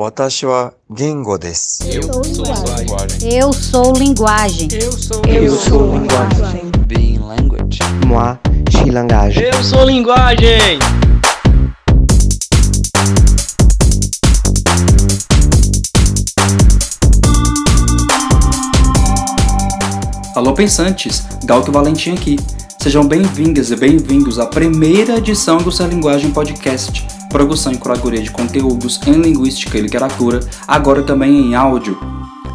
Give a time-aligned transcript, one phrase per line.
[0.00, 1.82] 私は言語です。
[1.92, 3.34] Eu sou linguagem.
[3.34, 4.68] Eu sou linguagem.
[4.70, 6.70] Eu sou Eu sou linguagem.
[6.86, 7.80] Being language.
[8.06, 8.38] Moi,
[8.70, 9.42] je suis langage.
[9.42, 10.78] Eu sou linguagem.
[20.36, 22.36] Alô pensantes, Galto Valentim aqui.
[22.80, 28.30] Sejam bem-vindas e bem-vindos à primeira edição do Ser Linguagem Podcast, produção e curadoria de
[28.30, 31.98] conteúdos em linguística e literatura, agora também em áudio.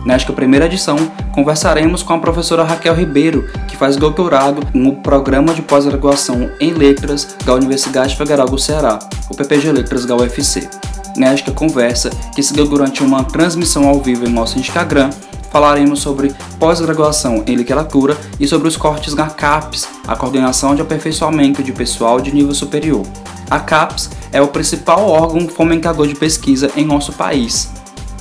[0.05, 0.97] Nesta primeira edição,
[1.33, 7.37] conversaremos com a professora Raquel Ribeiro, que faz doutorado no Programa de Pós-Graduação em Letras
[7.45, 8.99] da Universidade Federal do Ceará,
[9.29, 10.67] o PPG Letras da UFC.
[11.15, 15.09] Nesta conversa, que seguiu durante uma transmissão ao vivo em nosso Instagram,
[15.51, 21.63] falaremos sobre pós-graduação em literatura e sobre os cortes na CAPES, a Coordenação de Aperfeiçoamento
[21.63, 23.05] de Pessoal de Nível Superior.
[23.49, 27.71] A CAPES é o principal órgão fomentador de pesquisa em nosso país.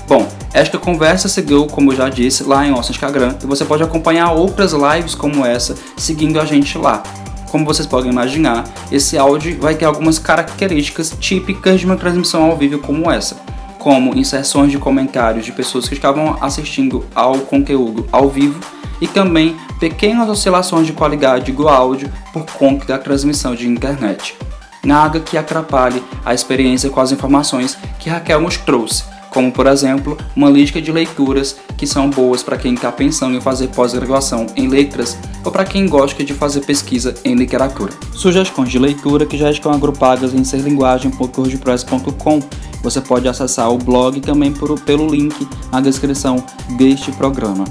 [0.07, 3.83] Bom, esta conversa seguiu, como eu já disse, lá em nosso Instagram e você pode
[3.83, 7.03] acompanhar outras lives como essa seguindo a gente lá.
[7.51, 12.57] Como vocês podem imaginar, esse áudio vai ter algumas características típicas de uma transmissão ao
[12.57, 13.37] vivo como essa
[13.83, 18.61] como inserções de comentários de pessoas que estavam assistindo ao conteúdo ao vivo
[19.01, 24.37] e também pequenas oscilações de qualidade do áudio por conta da transmissão de internet.
[24.85, 30.19] Nada que atrapalhe a experiência com as informações que Raquel nos trouxe, como por exemplo
[30.35, 34.69] uma lista de leituras que são boas para quem está pensando em fazer pós-graduação em
[34.69, 37.93] letras ou para quem gosta de fazer pesquisa em literatura.
[38.13, 42.41] Sugestões de leitura que já estão agrupadas em serlinguagem.wordpress.com
[42.83, 46.45] você pode acessar o blog também por, pelo link na descrição
[46.77, 47.65] deste programa.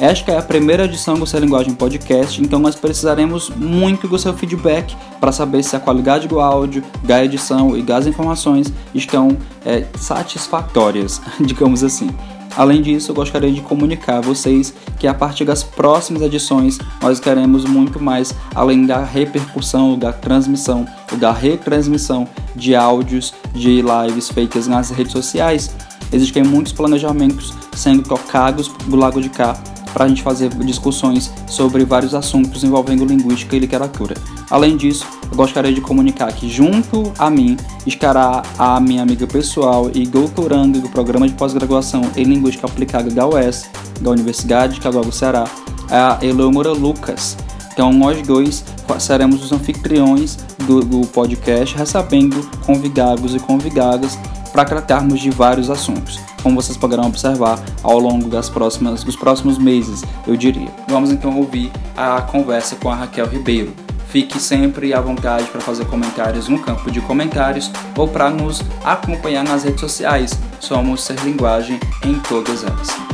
[0.00, 4.32] Esta é a primeira edição do Ser Linguagem Podcast, então nós precisaremos muito do seu
[4.32, 9.84] feedback para saber se a qualidade do áudio, da edição e das informações estão é,
[9.94, 12.08] satisfatórias, digamos assim.
[12.56, 17.20] Além disso, eu gostaria de comunicar a vocês que a partir das próximas edições nós
[17.20, 20.88] queremos muito mais, além da repercussão, da transmissão,
[21.18, 25.76] da retransmissão de áudios de lives feitas nas redes sociais.
[26.10, 29.54] Existem muitos planejamentos sendo tocados do lado de cá
[29.92, 34.14] para a gente fazer discussões sobre vários assuntos envolvendo linguística e literatura.
[34.50, 37.56] Além disso, eu gostaria de comunicar que junto a mim
[37.86, 43.26] estará a minha amiga pessoal e doutoranda do programa de pós-graduação em linguística aplicada da
[43.26, 45.44] UES, da Universidade de Caguago, Ceará,
[45.90, 47.36] a Eleonora Lucas.
[47.72, 48.64] Então nós dois
[48.98, 50.36] seremos os anfitriões
[50.66, 54.18] do, do podcast, recebendo convidados e convidadas
[54.52, 59.58] para tratarmos de vários assuntos, como vocês poderão observar ao longo das próximas, dos próximos
[59.58, 60.68] meses, eu diria.
[60.88, 63.72] Vamos então ouvir a conversa com a Raquel Ribeiro.
[64.08, 69.44] Fique sempre à vontade para fazer comentários no campo de comentários ou para nos acompanhar
[69.44, 70.32] nas redes sociais.
[70.58, 73.09] Somos Ser Linguagem em todas elas.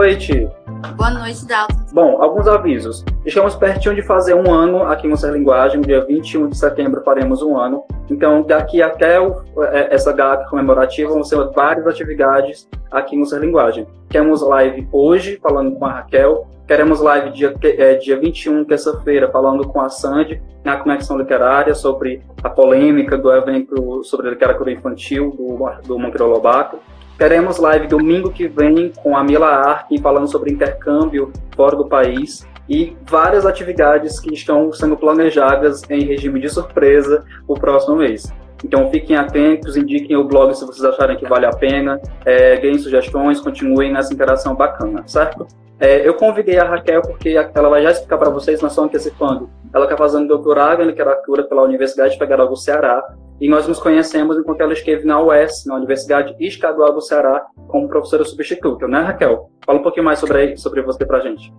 [0.00, 0.48] Noite.
[0.96, 1.74] Boa noite, Dalton.
[1.92, 3.04] Bom, alguns avisos.
[3.26, 7.42] Estamos pertinho de fazer um ano aqui no Ser Linguagem, dia 21 de setembro faremos
[7.42, 7.84] um ano.
[8.08, 9.42] Então, daqui até o,
[9.90, 13.86] essa data comemorativa vão ser várias atividades aqui no Ser Linguagem.
[14.08, 16.48] Queremos live hoje, falando com a Raquel.
[16.66, 22.22] Queremos live dia, é, dia 21, terça-feira, falando com a Sandy, na Conexão Literária, sobre
[22.42, 26.78] a polêmica do evento sobre literatura infantil do, do Monteiro Lobato.
[27.20, 32.48] Teremos live domingo que vem com a Mila Arkin falando sobre intercâmbio fora do país
[32.66, 38.32] e várias atividades que estão sendo planejadas em regime de surpresa o próximo mês.
[38.64, 42.78] Então fiquem atentos, indiquem o blog se vocês acharem que vale a pena, é, deem
[42.78, 45.46] sugestões, continuem nessa interação bacana, certo?
[45.78, 49.50] É, eu convidei a Raquel porque ela vai já explicar para vocês, nós estamos antecipando.
[49.74, 54.36] Ela está fazendo doutorado em literatura pela Universidade Federal do Ceará e nós nos conhecemos
[54.36, 59.50] enquanto ela esteve na UES, na Universidade Estadual do Ceará, como professora substituta, né, Raquel?
[59.64, 61.52] Fala um pouquinho mais sobre, sobre você para a gente.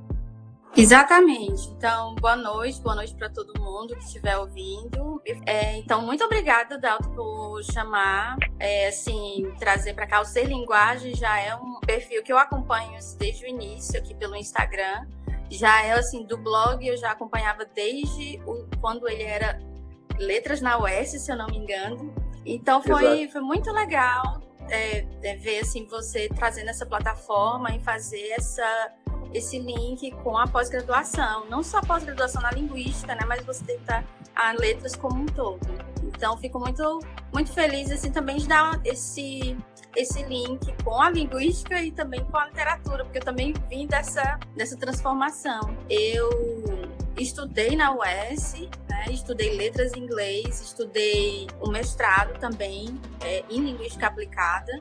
[0.78, 1.70] Exatamente.
[1.76, 5.22] Então, boa noite, boa noite para todo mundo que estiver ouvindo.
[5.46, 11.14] É, então, muito obrigada, Dalton, por chamar, é, assim, trazer para cá o Ser Linguagem.
[11.16, 15.06] Já é um perfil que eu acompanho desde o início aqui pelo Instagram.
[15.50, 19.60] já é assim, do blog eu já acompanhava desde o, quando ele era
[20.20, 22.14] Letras na UES, se eu não me engano.
[22.46, 24.42] Então foi, foi muito legal
[24.72, 28.92] é, é ver assim, você trazendo essa plataforma e fazer essa,
[29.34, 31.46] esse link com a pós-graduação.
[31.50, 34.04] Não só a pós-graduação na linguística, né, mas você tentar
[34.36, 35.60] a letras como um todo.
[36.04, 37.00] Então, fico muito,
[37.34, 39.58] muito feliz assim, também de dar esse,
[39.96, 44.40] esse link com a linguística e também com a literatura, porque eu também vim dessa,
[44.56, 45.76] dessa transformação.
[45.90, 46.30] Eu
[47.18, 48.70] estudei na UES,
[49.06, 54.72] né, estudei letras em inglês, estudei o mestrado também é, em linguística aplicada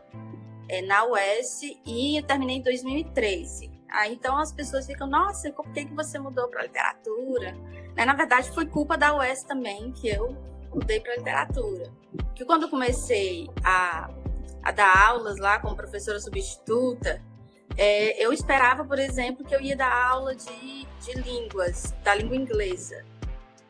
[0.68, 3.70] é, na UES e terminei em 2013.
[3.90, 7.52] Aí então as pessoas ficam, nossa, por que, que você mudou para literatura?
[7.96, 10.36] Né, na verdade, foi culpa da UES também que eu
[10.72, 11.90] mudei para literatura.
[12.34, 14.10] Que quando comecei a,
[14.62, 17.22] a dar aulas lá como professora substituta,
[17.76, 22.36] é, eu esperava, por exemplo, que eu ia dar aula de, de línguas, da língua
[22.36, 23.04] inglesa.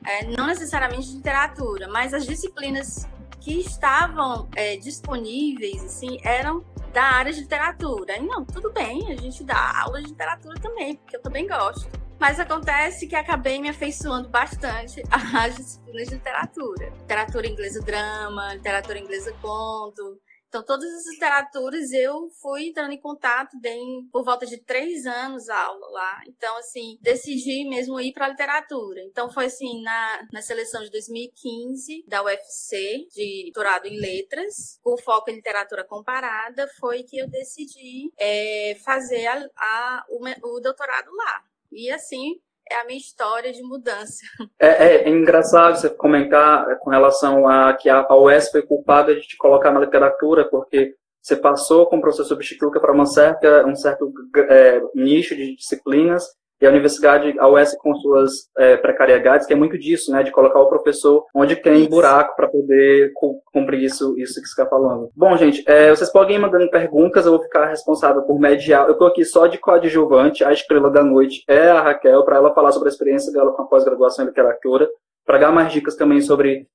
[0.06, 3.06] É, não necessariamente de literatura, mas as disciplinas
[3.40, 8.16] que estavam é, disponíveis assim, eram da área de literatura.
[8.16, 11.88] E não, tudo bem, a gente dá aula de literatura também, porque eu também gosto.
[12.18, 16.92] Mas acontece que acabei me afeiçoando bastante às disciplinas de literatura.
[17.00, 20.20] Literatura inglesa drama, literatura inglesa conto,
[20.50, 23.80] então, todas as literaturas eu fui entrando em contato, dei
[24.10, 26.22] por volta de três anos aula lá.
[26.26, 29.00] Então, assim, decidi mesmo ir para a literatura.
[29.04, 34.98] Então, foi assim, na, na seleção de 2015 da UFC, de doutorado em letras, com
[34.98, 41.14] foco em literatura comparada, foi que eu decidi é, fazer a, a, o, o doutorado
[41.14, 41.44] lá.
[41.70, 44.20] E assim, é a minha história de mudança.
[44.58, 49.22] É, é, é, engraçado você comentar com relação a que a UES foi culpada de
[49.22, 54.12] te colocar na literatura, porque você passou como professor substituta para uma certa, um certo
[54.36, 56.26] é, nicho de disciplinas
[56.60, 60.22] e a universidade, a UES com suas é, precariedades, tem muito disso, né?
[60.22, 63.12] De colocar o professor onde tem buraco para poder
[63.52, 65.10] cumprir isso, isso que você está falando.
[65.16, 68.86] Bom, gente, é, vocês podem ir mandando perguntas, eu vou ficar responsável por mediar.
[68.86, 72.54] Eu estou aqui só de coadjuvante, a estrela da noite é a Raquel, para ela
[72.54, 74.88] falar sobre a experiência dela com a pós-graduação em literatura,
[75.24, 76.66] para dar mais dicas também sobre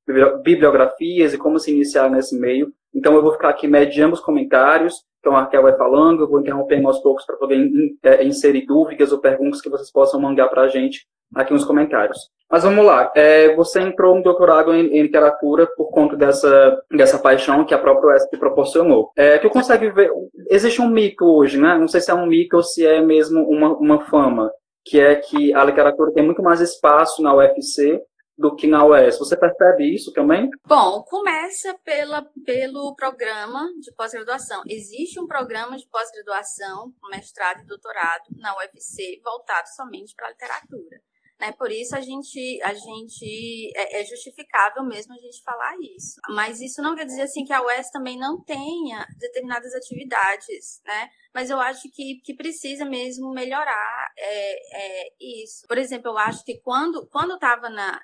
[0.44, 2.71] bibliografias e como se iniciar nesse meio.
[2.94, 6.39] Então eu vou ficar aqui mediando os comentários, então a Raquel vai falando, eu vou
[6.39, 7.69] interrompendo aos poucos para poder
[8.03, 12.30] é, inserir dúvidas ou perguntas que vocês possam mandar para a gente aqui nos comentários.
[12.50, 17.18] Mas vamos lá, é, você entrou no doutorado em, em, literatura por conta dessa, dessa
[17.18, 19.12] paixão que a própria UESP proporcionou.
[19.18, 20.12] É, eu consegue ver,
[20.50, 21.75] existe um mito hoje, né?
[21.77, 24.51] Não sei se é um mito ou se é mesmo uma, uma fama,
[24.86, 28.00] que é que a literatura tem muito mais espaço na UFC
[28.37, 29.17] do que na UES.
[29.17, 30.49] Você percebe isso também?
[30.67, 34.61] Bom, começa pela, pelo programa de pós-graduação.
[34.67, 41.01] Existe um programa de pós-graduação, mestrado e doutorado na UFC voltado somente para a literatura.
[41.39, 41.51] Né?
[41.51, 46.19] Por isso a gente, a gente é, é, justificável mesmo a gente falar isso.
[46.29, 51.09] Mas isso não quer dizer assim que a UES também não tenha determinadas atividades, né?
[51.33, 55.67] Mas eu acho que, que precisa mesmo melhorar é, é, isso.
[55.67, 58.01] Por exemplo, eu acho que quando, quando estava na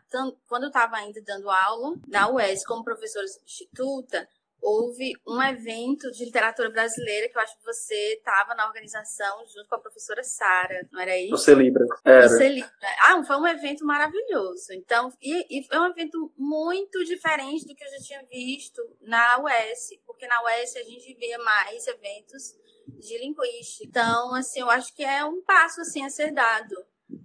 [0.48, 4.28] quando eu estava ainda dando aula na UES como professora substituta,
[4.62, 9.68] houve um evento de literatura brasileira que eu acho que você estava na organização junto
[9.68, 11.32] com a professora Sara, não era isso?
[11.32, 11.84] Você Libra.
[12.06, 12.30] Era.
[12.30, 12.72] Você Libra.
[13.02, 14.72] Ah, foi um evento maravilhoso.
[14.74, 19.40] Então, e, e foi um evento muito diferente do que eu já tinha visto na
[19.40, 22.56] UES, porque na UES a gente via mais eventos
[23.00, 23.86] de linguística.
[23.88, 26.76] Então, assim, eu acho que é um passo assim a ser dado.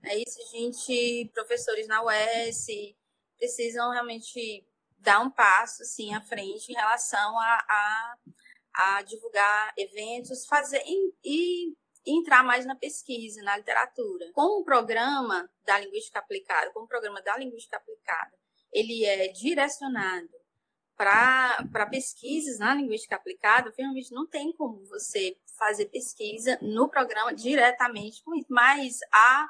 [0.05, 2.67] É isso, gente, professores na UES
[3.39, 4.67] precisam realmente
[5.07, 8.17] dar um passo assim à frente em relação a, a,
[8.75, 14.27] a divulgar eventos, fazer e, e, entrar mais na pesquisa, na literatura.
[14.35, 18.37] Com o programa da linguística aplicada, com o programa da linguística aplicada,
[18.73, 20.29] ele é direcionado
[20.97, 28.25] para pesquisas na linguística aplicada, finalmente não tem como você fazer pesquisa no programa diretamente
[28.25, 29.49] com isso, mas a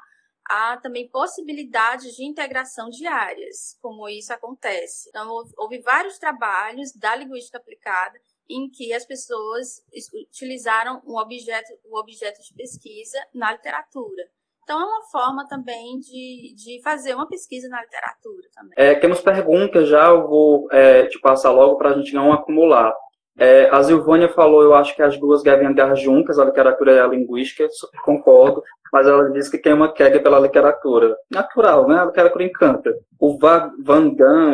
[0.49, 5.09] há também possibilidades de integração de áreas, como isso acontece.
[5.09, 11.95] Então, houve, vários trabalhos da linguística aplicada em que as pessoas utilizaram um objeto, o
[11.95, 14.23] um objeto de pesquisa na literatura.
[14.63, 18.73] Então, é uma forma também de, de fazer uma pesquisa na literatura também.
[18.75, 22.93] É, temos perguntas já, eu vou é, te passar logo para a gente não acumular.
[23.37, 26.99] É, a Silvânia falou, eu acho que as duas devem andar juntas, a literatura e
[26.99, 31.15] a linguística, super concordo mas ela disse que tem uma queda pela literatura.
[31.29, 31.99] Natural, né?
[31.99, 32.93] A literatura encanta.
[33.19, 33.71] O Van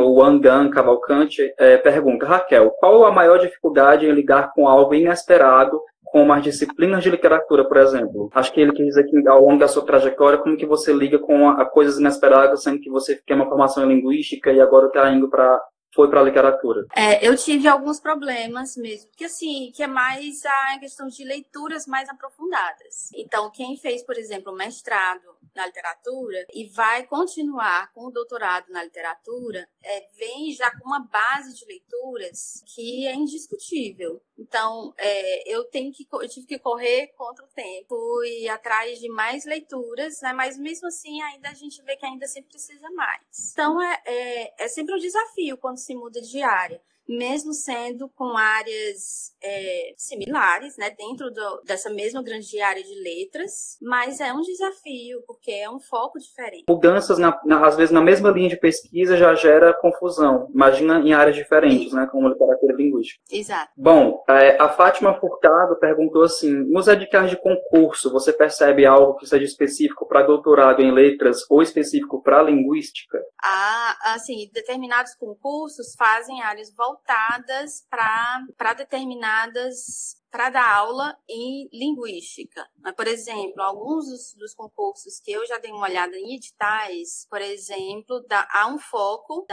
[0.01, 5.79] ou Wandan Cavalcante, é, pergunta, Raquel, qual a maior dificuldade em lidar com algo inesperado
[6.05, 8.29] com as disciplinas de literatura, por exemplo?
[8.35, 11.17] Acho que ele quis dizer que ao longo da sua trajetória, como que você liga
[11.17, 14.87] com a, a coisas inesperadas, sendo que você tem uma formação em linguística e agora
[14.87, 15.59] está indo para
[15.93, 16.85] foi para a literatura?
[16.95, 21.85] É, eu tive alguns problemas mesmo, que assim, que é mais a questão de leituras
[21.85, 23.09] mais aprofundadas.
[23.15, 28.83] Então, quem fez, por exemplo, mestrado na literatura e vai continuar com o doutorado na
[28.83, 34.21] literatura, é, vem já com uma base de leituras que é indiscutível.
[34.37, 39.09] Então, é, eu tenho que eu tive que correr contra o tempo e atrás de
[39.09, 40.33] mais leituras, né?
[40.33, 43.51] Mas mesmo assim, ainda a gente vê que ainda sempre precisa mais.
[43.53, 48.37] Então, é, é, é sempre um desafio quando se muda de área mesmo sendo com
[48.37, 54.41] áreas é, similares, né, dentro do, dessa mesma grande área de letras, mas é um
[54.41, 56.65] desafio, porque é um foco diferente.
[56.67, 60.47] Mudanças, na, na, às vezes, na mesma linha de pesquisa já gera confusão.
[60.53, 61.95] Imagina em áreas diferentes, Sim.
[61.95, 63.21] né, como literatura linguística.
[63.31, 63.71] Exato.
[63.75, 69.27] Bom, é, a Fátima Furtado perguntou assim, nos editais de concurso, você percebe algo que
[69.27, 73.19] seja específico para doutorado em letras ou específico para linguística?
[73.43, 82.67] Ah, assim, determinados concursos fazem áreas voltadas voltadas para determinadas para dar aula em linguística.
[82.97, 87.39] Por exemplo, alguns dos, dos, concursos que eu já dei uma olhada em editais, por
[87.39, 89.45] exemplo, dá, há um foco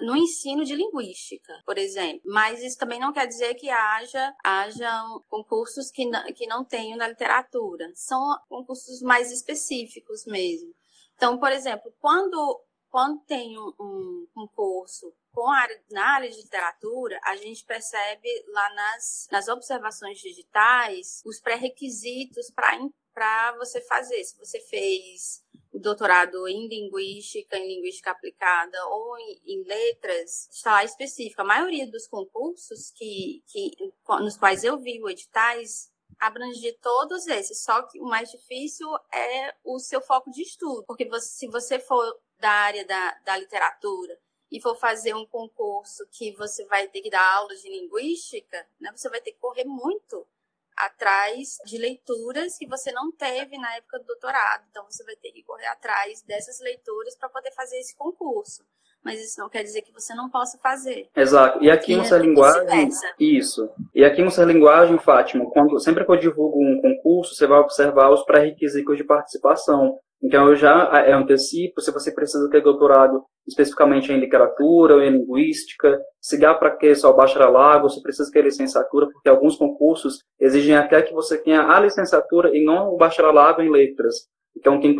[0.00, 2.22] no ensino de linguística, por exemplo.
[2.24, 6.98] Mas isso também não quer dizer que haja, haja concursos que não, que não tenham
[6.98, 7.92] na literatura.
[7.94, 10.74] São concursos mais específicos mesmo.
[11.14, 17.20] Então, por exemplo, quando, quando tem um, um concurso com a na área de literatura,
[17.22, 24.24] a gente percebe lá nas, nas observações digitais os pré-requisitos para você fazer.
[24.24, 30.72] Se você fez o doutorado em linguística, em linguística aplicada ou em, em letras, está
[30.72, 31.42] lá específico.
[31.42, 33.72] A maioria dos concursos que, que,
[34.08, 39.54] nos quais eu vi o editais abrange todos esses, só que o mais difícil é
[39.62, 44.18] o seu foco de estudo, porque você, se você for da área da, da literatura
[44.56, 48.90] e for fazer um concurso que você vai ter que dar aula de linguística, né,
[48.90, 50.26] você vai ter que correr muito
[50.74, 54.64] atrás de leituras que você não teve na época do doutorado.
[54.70, 58.64] Então, você vai ter que correr atrás dessas leituras para poder fazer esse concurso.
[59.06, 61.06] Mas isso não quer dizer que você não possa fazer.
[61.16, 61.62] Exato.
[61.62, 62.90] E aqui no Ser Linguagem.
[63.20, 63.70] Isso.
[63.94, 68.10] E aqui Ser Linguagem, Fátima, quando, sempre que eu divulgo um concurso, você vai observar
[68.10, 69.96] os pré-requisitos de participação.
[70.20, 75.10] Então, eu já é, antecipo se você precisa ter doutorado especificamente em literatura ou em
[75.10, 80.76] linguística, se dá para que só bacharelado, se precisa ter licenciatura, porque alguns concursos exigem
[80.76, 84.26] até que você tenha a licenciatura e não o bacharelado em letras.
[84.56, 84.96] Então, tem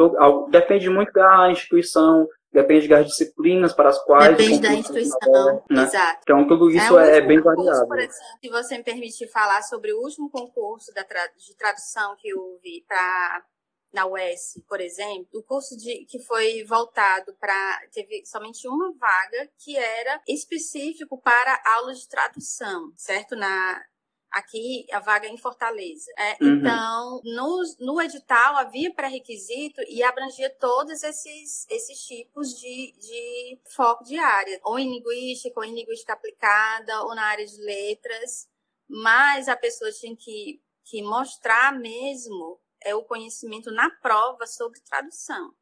[0.50, 4.34] depende muito da instituição, depende das disciplinas para as quais...
[4.36, 5.82] Depende da instituição, né?
[5.82, 6.20] exato.
[6.22, 7.86] Então, tudo isso é, é bem variável.
[7.86, 12.82] Por exemplo, se você me permitir falar sobre o último concurso de tradução que houve
[12.88, 13.44] para
[13.92, 17.80] na UES, por exemplo, o curso de, que foi voltado para.
[17.92, 23.36] teve somente uma vaga que era específico para aulas de tradução, certo?
[23.36, 23.82] Na,
[24.30, 26.10] aqui a vaga em Fortaleza.
[26.18, 26.56] É, uhum.
[26.56, 34.04] Então, no, no edital havia pré-requisito e abrangia todos esses, esses tipos de, de foco
[34.04, 38.48] de área, ou em linguística, ou em linguística aplicada, ou na área de letras,
[38.88, 45.52] mas a pessoa tinha que, que mostrar mesmo é o conhecimento na prova sobre tradução.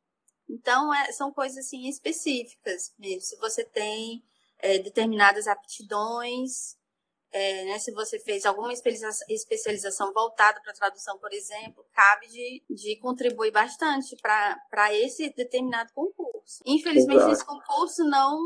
[0.48, 3.22] Então, é, são coisas assim específicas mesmo.
[3.22, 4.22] Se você tem
[4.58, 6.76] é, determinadas aptidões,
[7.34, 12.96] é, né, se você fez alguma especialização voltada para tradução, por exemplo, cabe de, de
[13.00, 16.62] contribuir bastante para esse determinado concurso.
[16.64, 17.32] Infelizmente, Exato.
[17.32, 18.38] esse concurso não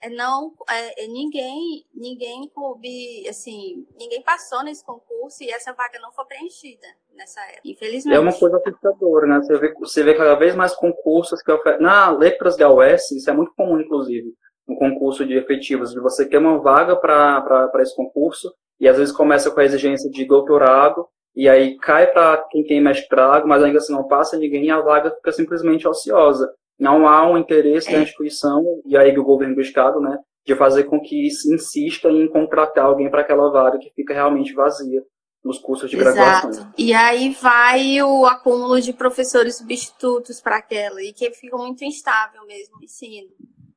[0.00, 5.98] é, não é, é, ninguém ninguém coube assim ninguém passou nesse concurso e essa vaga
[5.98, 10.14] não foi preenchida nessa época infelizmente é uma coisa assustadora né você vê você vê
[10.14, 14.34] cada vez mais concursos que oferecem na letras da UES isso é muito comum inclusive
[14.68, 19.14] um concurso de efetivos de você quer uma vaga para esse concurso e às vezes
[19.14, 21.06] começa com a exigência de doutorado
[21.36, 24.80] e aí cai para quem tem mestrado mas ainda assim não passa ninguém e a
[24.80, 29.60] vaga fica simplesmente ociosa não há um interesse da instituição e aí do governo do
[29.60, 34.12] estado, né, de fazer com que insista em contratar alguém para aquela vaga que fica
[34.12, 35.02] realmente vazia
[35.42, 36.14] nos cursos de Exato.
[36.14, 36.72] graduação.
[36.76, 42.44] E aí vai o acúmulo de professores substitutos para aquela e que fica muito instável
[42.46, 43.28] mesmo o ensino.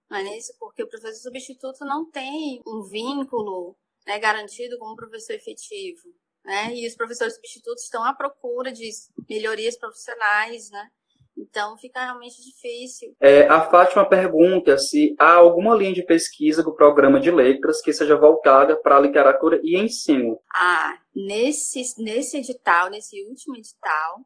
[0.09, 0.53] Não é isso?
[0.59, 6.09] Porque o professor substituto não tem um vínculo né, garantido com o professor efetivo.
[6.45, 6.73] Né?
[6.75, 8.89] E os professores substitutos estão à procura de
[9.29, 10.89] melhorias profissionais, né?
[11.37, 13.15] Então fica realmente difícil.
[13.21, 17.93] É, a Fátima pergunta se há alguma linha de pesquisa do programa de letras que
[17.93, 20.39] seja voltada para a literatura e ensino.
[20.51, 24.25] Ah, nesse, nesse edital, nesse último edital,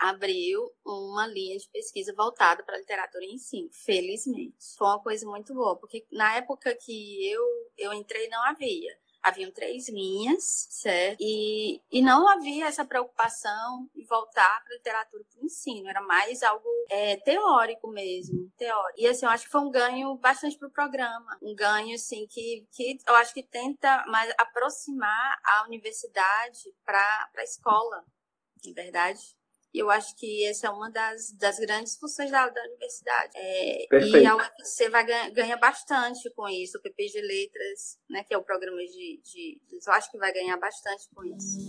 [0.00, 4.56] abriu uma linha de pesquisa voltada para literatura e ensino, felizmente.
[4.78, 7.44] Foi uma coisa muito boa, porque na época que eu,
[7.76, 8.98] eu entrei não havia.
[9.22, 11.18] Haviam três linhas, certo?
[11.20, 16.00] E, e não havia essa preocupação de voltar para a literatura para o ensino, era
[16.00, 18.98] mais algo é, teórico mesmo, teórico.
[18.98, 22.26] E assim, eu acho que foi um ganho bastante para o programa, um ganho assim
[22.30, 28.02] que, que eu acho que tenta mais aproximar a universidade para a escola,
[28.56, 29.38] de verdade.
[29.72, 33.30] E eu acho que essa é uma das, das grandes funções da, da universidade.
[33.36, 36.78] É, e a UFC vai ganha, bastante com isso.
[36.78, 39.60] O PPG Letras, né, que é o programa de, de.
[39.86, 41.60] Eu acho que vai ganhar bastante com isso.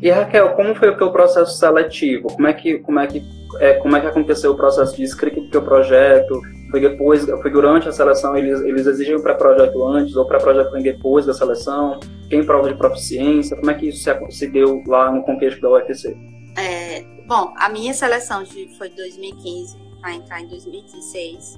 [0.00, 2.28] E Raquel, como foi o teu processo seletivo?
[2.28, 3.22] Como é que, como é que,
[3.58, 6.40] é, como é que aconteceu o processo de escrita do teu projeto?
[6.74, 10.72] Foi depois, foi durante a seleção, eles, eles exigem o pré-projeto antes, ou o pré-projeto
[10.72, 12.00] vem depois da seleção?
[12.28, 13.56] Tem prova de proficiência?
[13.56, 16.16] Como é que isso se, se deu lá no contexto da UFC?
[16.58, 21.56] É, bom, a minha seleção de, foi de 2015 para entrar em 2016.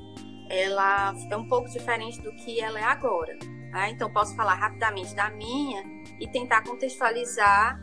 [0.50, 3.38] Ela é um pouco diferente do que ela é agora.
[3.72, 3.88] Tá?
[3.88, 5.82] Então, posso falar rapidamente da minha
[6.20, 7.82] e tentar contextualizar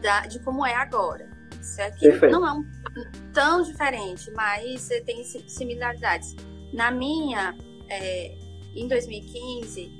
[0.00, 1.28] da, de como é agora.
[1.60, 1.98] Certo?
[1.98, 2.64] Que não é um,
[3.34, 6.36] tão diferente, mas tem similaridades.
[6.72, 7.56] Na minha,
[7.88, 8.34] é,
[8.74, 9.92] em 2015,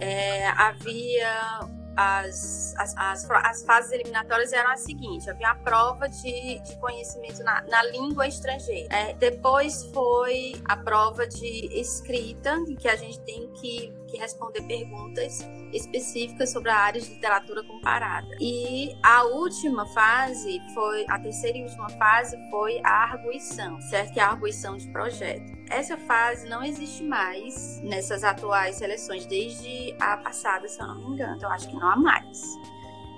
[0.00, 1.60] é, havia
[1.96, 7.42] as, as, as, as, fases eliminatórias eram as seguintes: havia a prova de, de conhecimento
[7.42, 8.94] na, na língua estrangeira.
[8.94, 15.40] É, depois foi a prova de escrita, que a gente tem que, que responder perguntas
[15.72, 18.28] específicas sobre a área de literatura comparada.
[18.40, 24.12] E a última fase foi, a terceira e última fase foi a arguição, certo?
[24.12, 25.52] Que é a arguição de projeto.
[25.70, 31.14] Essa fase não existe mais nessas atuais seleções, desde a passada, se eu não me
[31.14, 31.36] engano.
[31.36, 32.40] Então, acho que não há mais.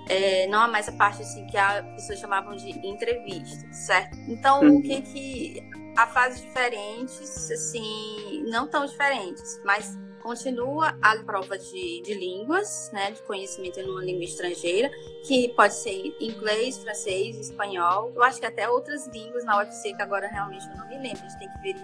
[0.09, 4.17] É, não há mais a parte assim que as pessoas chamavam de entrevista, certo?
[4.27, 11.57] Então, o que que há fases diferentes, assim, não tão diferentes, mas continua a prova
[11.57, 14.91] de, de línguas, né, de conhecimento em uma língua estrangeira,
[15.25, 18.11] que pode ser inglês, francês, espanhol.
[18.13, 21.25] Eu acho que até outras línguas na UFC que agora realmente eu não me lembro,
[21.25, 21.75] a gente tem que ver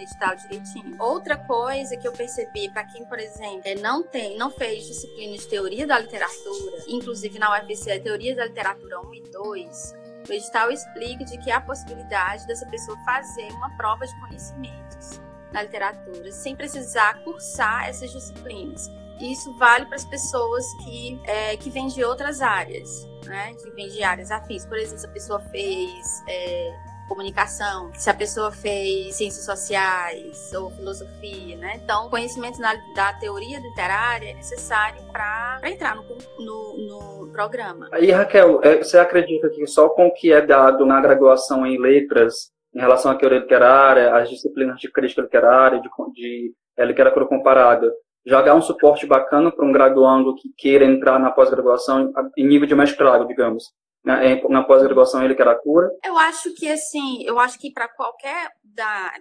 [0.00, 0.96] edital direitinho.
[0.98, 5.46] Outra coisa que eu percebi para quem, por exemplo, não tem, não fez disciplina de
[5.46, 9.94] teoria da literatura, inclusive na UFC é teoria da literatura 1 e 2,
[10.28, 15.20] o edital explica de que há a possibilidade dessa pessoa fazer uma prova de conhecimentos
[15.52, 18.90] na literatura, sem precisar cursar essas disciplinas.
[19.20, 23.54] E isso vale para as pessoas que, é, que vêm de outras áreas, né?
[23.54, 24.66] Que vêm de áreas afins.
[24.66, 26.74] Por exemplo, se a pessoa fez é,
[27.08, 31.80] comunicação, se a pessoa fez ciências sociais ou filosofia, né?
[31.82, 36.04] Então, conhecimento na, da teoria literária é necessário para entrar no,
[36.38, 37.88] no, no, programa.
[37.92, 41.78] Aí, Raquel, é, você acredita que só com o que é dado na graduação em
[41.78, 47.26] letras, em relação à teoria literária, às disciplinas de crítica literária, de, de é, literatura
[47.26, 47.92] comparada,
[48.24, 52.66] já dá um suporte bacana para um graduando que queira entrar na pós-graduação em nível
[52.66, 53.64] de mestrado, digamos
[54.04, 55.88] na, na pós-graduação em literatura?
[56.04, 59.12] Eu acho que assim, eu acho que para qualquer da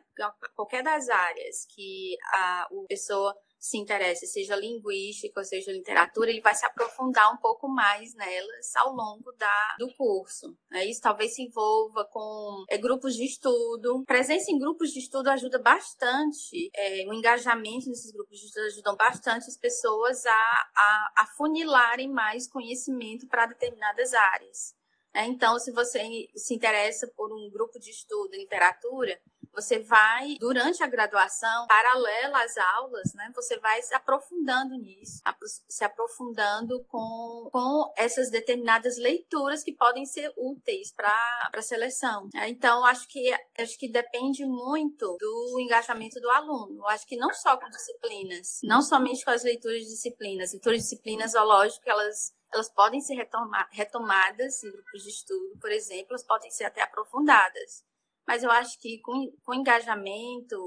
[0.55, 6.55] qualquer das áreas que a, a pessoa se interessa, seja linguística, seja literatura, ele vai
[6.55, 10.57] se aprofundar um pouco mais nelas ao longo da, do curso.
[10.67, 10.85] Né?
[10.85, 14.03] Isso talvez se envolva com é, grupos de estudo.
[14.07, 18.95] Presença em grupos de estudo ajuda bastante, é, o engajamento nesses grupos de estudo ajudam
[18.95, 20.31] bastante as pessoas a,
[20.75, 24.75] a, a funilarem mais conhecimento para determinadas áreas.
[25.13, 25.27] Né?
[25.27, 25.99] Então, se você
[26.35, 29.21] se interessa por um grupo de estudo em literatura,
[29.53, 35.21] você vai, durante a graduação, paralela às aulas, né, você vai se aprofundando nisso,
[35.67, 41.11] se aprofundando com, com essas determinadas leituras que podem ser úteis para
[41.53, 42.29] a seleção.
[42.35, 46.85] É, então, acho que, acho que depende muito do engajamento do aluno.
[46.87, 50.83] Acho que não só com disciplinas, não somente com as leituras de disciplinas, leituras de
[50.83, 53.15] disciplinas, lógico que elas elas podem ser
[53.71, 57.85] retomadas em grupos de estudo, por exemplo, elas podem ser até aprofundadas
[58.27, 60.57] mas eu acho que com, com engajamento,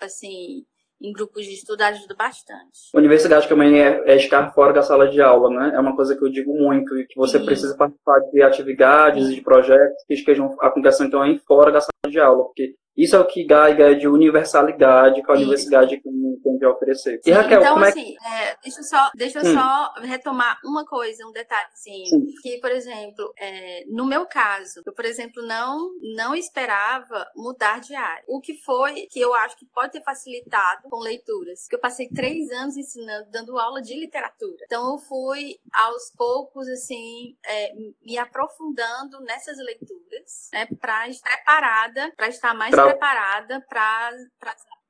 [0.00, 0.64] assim,
[1.00, 2.90] em grupos de estudo ajuda bastante.
[2.94, 5.72] Universidade também é, é estar fora da sala de aula, né?
[5.74, 7.44] É uma coisa que eu digo muito, e que você Sim.
[7.44, 12.18] precisa participar de atividades e de projetos que estejam acontecendo também fora da sala de
[12.18, 17.20] aula, porque Isso é o que Gaiga de universalidade que a universidade tem de oferecer.
[17.22, 19.54] Sim, e Raquel, então, como é assim, é, deixa eu só, deixa eu hum.
[19.54, 22.06] só retomar uma coisa, um detalhezinho.
[22.06, 22.26] Sim.
[22.42, 27.94] Que, por exemplo, é, no meu caso, eu, por exemplo, não, não esperava mudar de
[27.94, 28.24] área.
[28.28, 31.66] O que foi que eu acho que pode ter facilitado com leituras.
[31.68, 34.64] Que eu passei três anos ensinando, dando aula de literatura.
[34.64, 37.72] Então eu fui aos poucos, assim, é,
[38.04, 44.12] me aprofundando nessas leituras, né, para estar preparada, para estar mais preparada para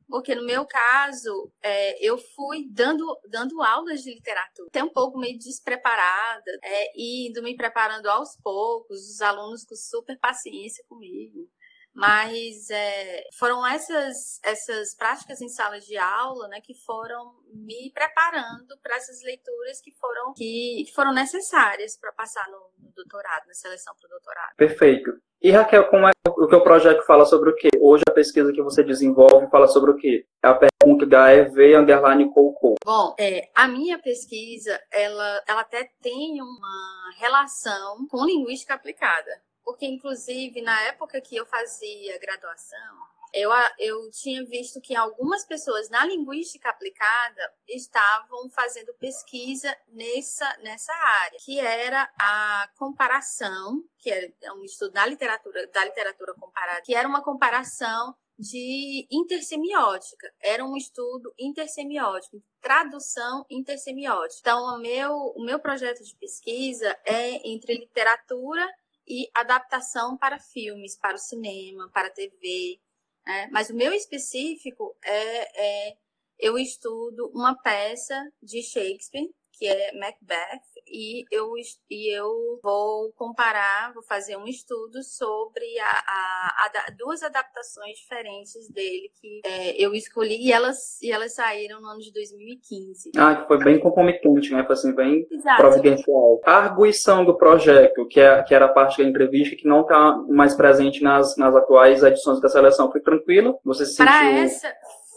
[0.09, 5.19] porque no meu caso, é, eu fui dando, dando aulas de literatura, até um pouco
[5.19, 11.49] meio despreparada, é, indo me preparando aos poucos, os alunos com super paciência comigo.
[11.95, 18.77] Mas é, foram essas, essas práticas em salas de aula né, que foram me preparando
[18.83, 23.95] para essas leituras que foram, que, foram necessárias para passar no, no, doutorado, na seleção
[23.95, 24.57] para o doutorado.
[24.57, 25.13] Perfeito.
[25.45, 27.69] E Raquel, como é o que o projeto fala sobre o quê?
[27.79, 30.25] Hoje a pesquisa que você desenvolve fala sobre o quê?
[30.43, 32.77] É a pergunta da EV underline Coco.
[32.83, 39.31] Bom, é, a minha pesquisa, ela, ela até tem uma relação com linguística aplicada
[39.65, 42.95] porque inclusive na época que eu fazia graduação,
[43.35, 50.93] eu, eu tinha visto que algumas pessoas na linguística aplicada estavam fazendo pesquisa nessa, nessa
[50.93, 56.95] área, que era a comparação, que é um estudo da literatura, da literatura comparada, que
[56.95, 60.33] era uma comparação de intersemiótica.
[60.41, 64.41] Era um estudo intersemiótico, tradução intersemiótica.
[64.41, 68.65] Então, o meu, o meu projeto de pesquisa é entre literatura
[69.07, 72.81] e adaptação para filmes, para o cinema, para a TV.
[73.27, 73.49] Né?
[73.51, 75.97] Mas o meu específico é, é
[76.39, 81.53] eu estudo uma peça de Shakespeare, que é Macbeth, e eu,
[81.91, 88.69] e eu vou comparar, vou fazer um estudo sobre a, a, a duas adaptações diferentes
[88.69, 93.13] dele que é, eu escolhi e elas, e elas saíram no ano de 2015.
[93.17, 94.65] Ah, que foi bem concomitante, né?
[94.65, 95.61] Foi assim, bem Exato.
[95.61, 96.41] providencial.
[96.45, 100.17] A arguição do projeto, que, é, que era a parte da entrevista, que não está
[100.29, 103.59] mais presente nas, nas atuais edições da seleção, foi tranquilo?
[103.65, 104.43] Você se Para sentiu...
[104.43, 104.75] essa,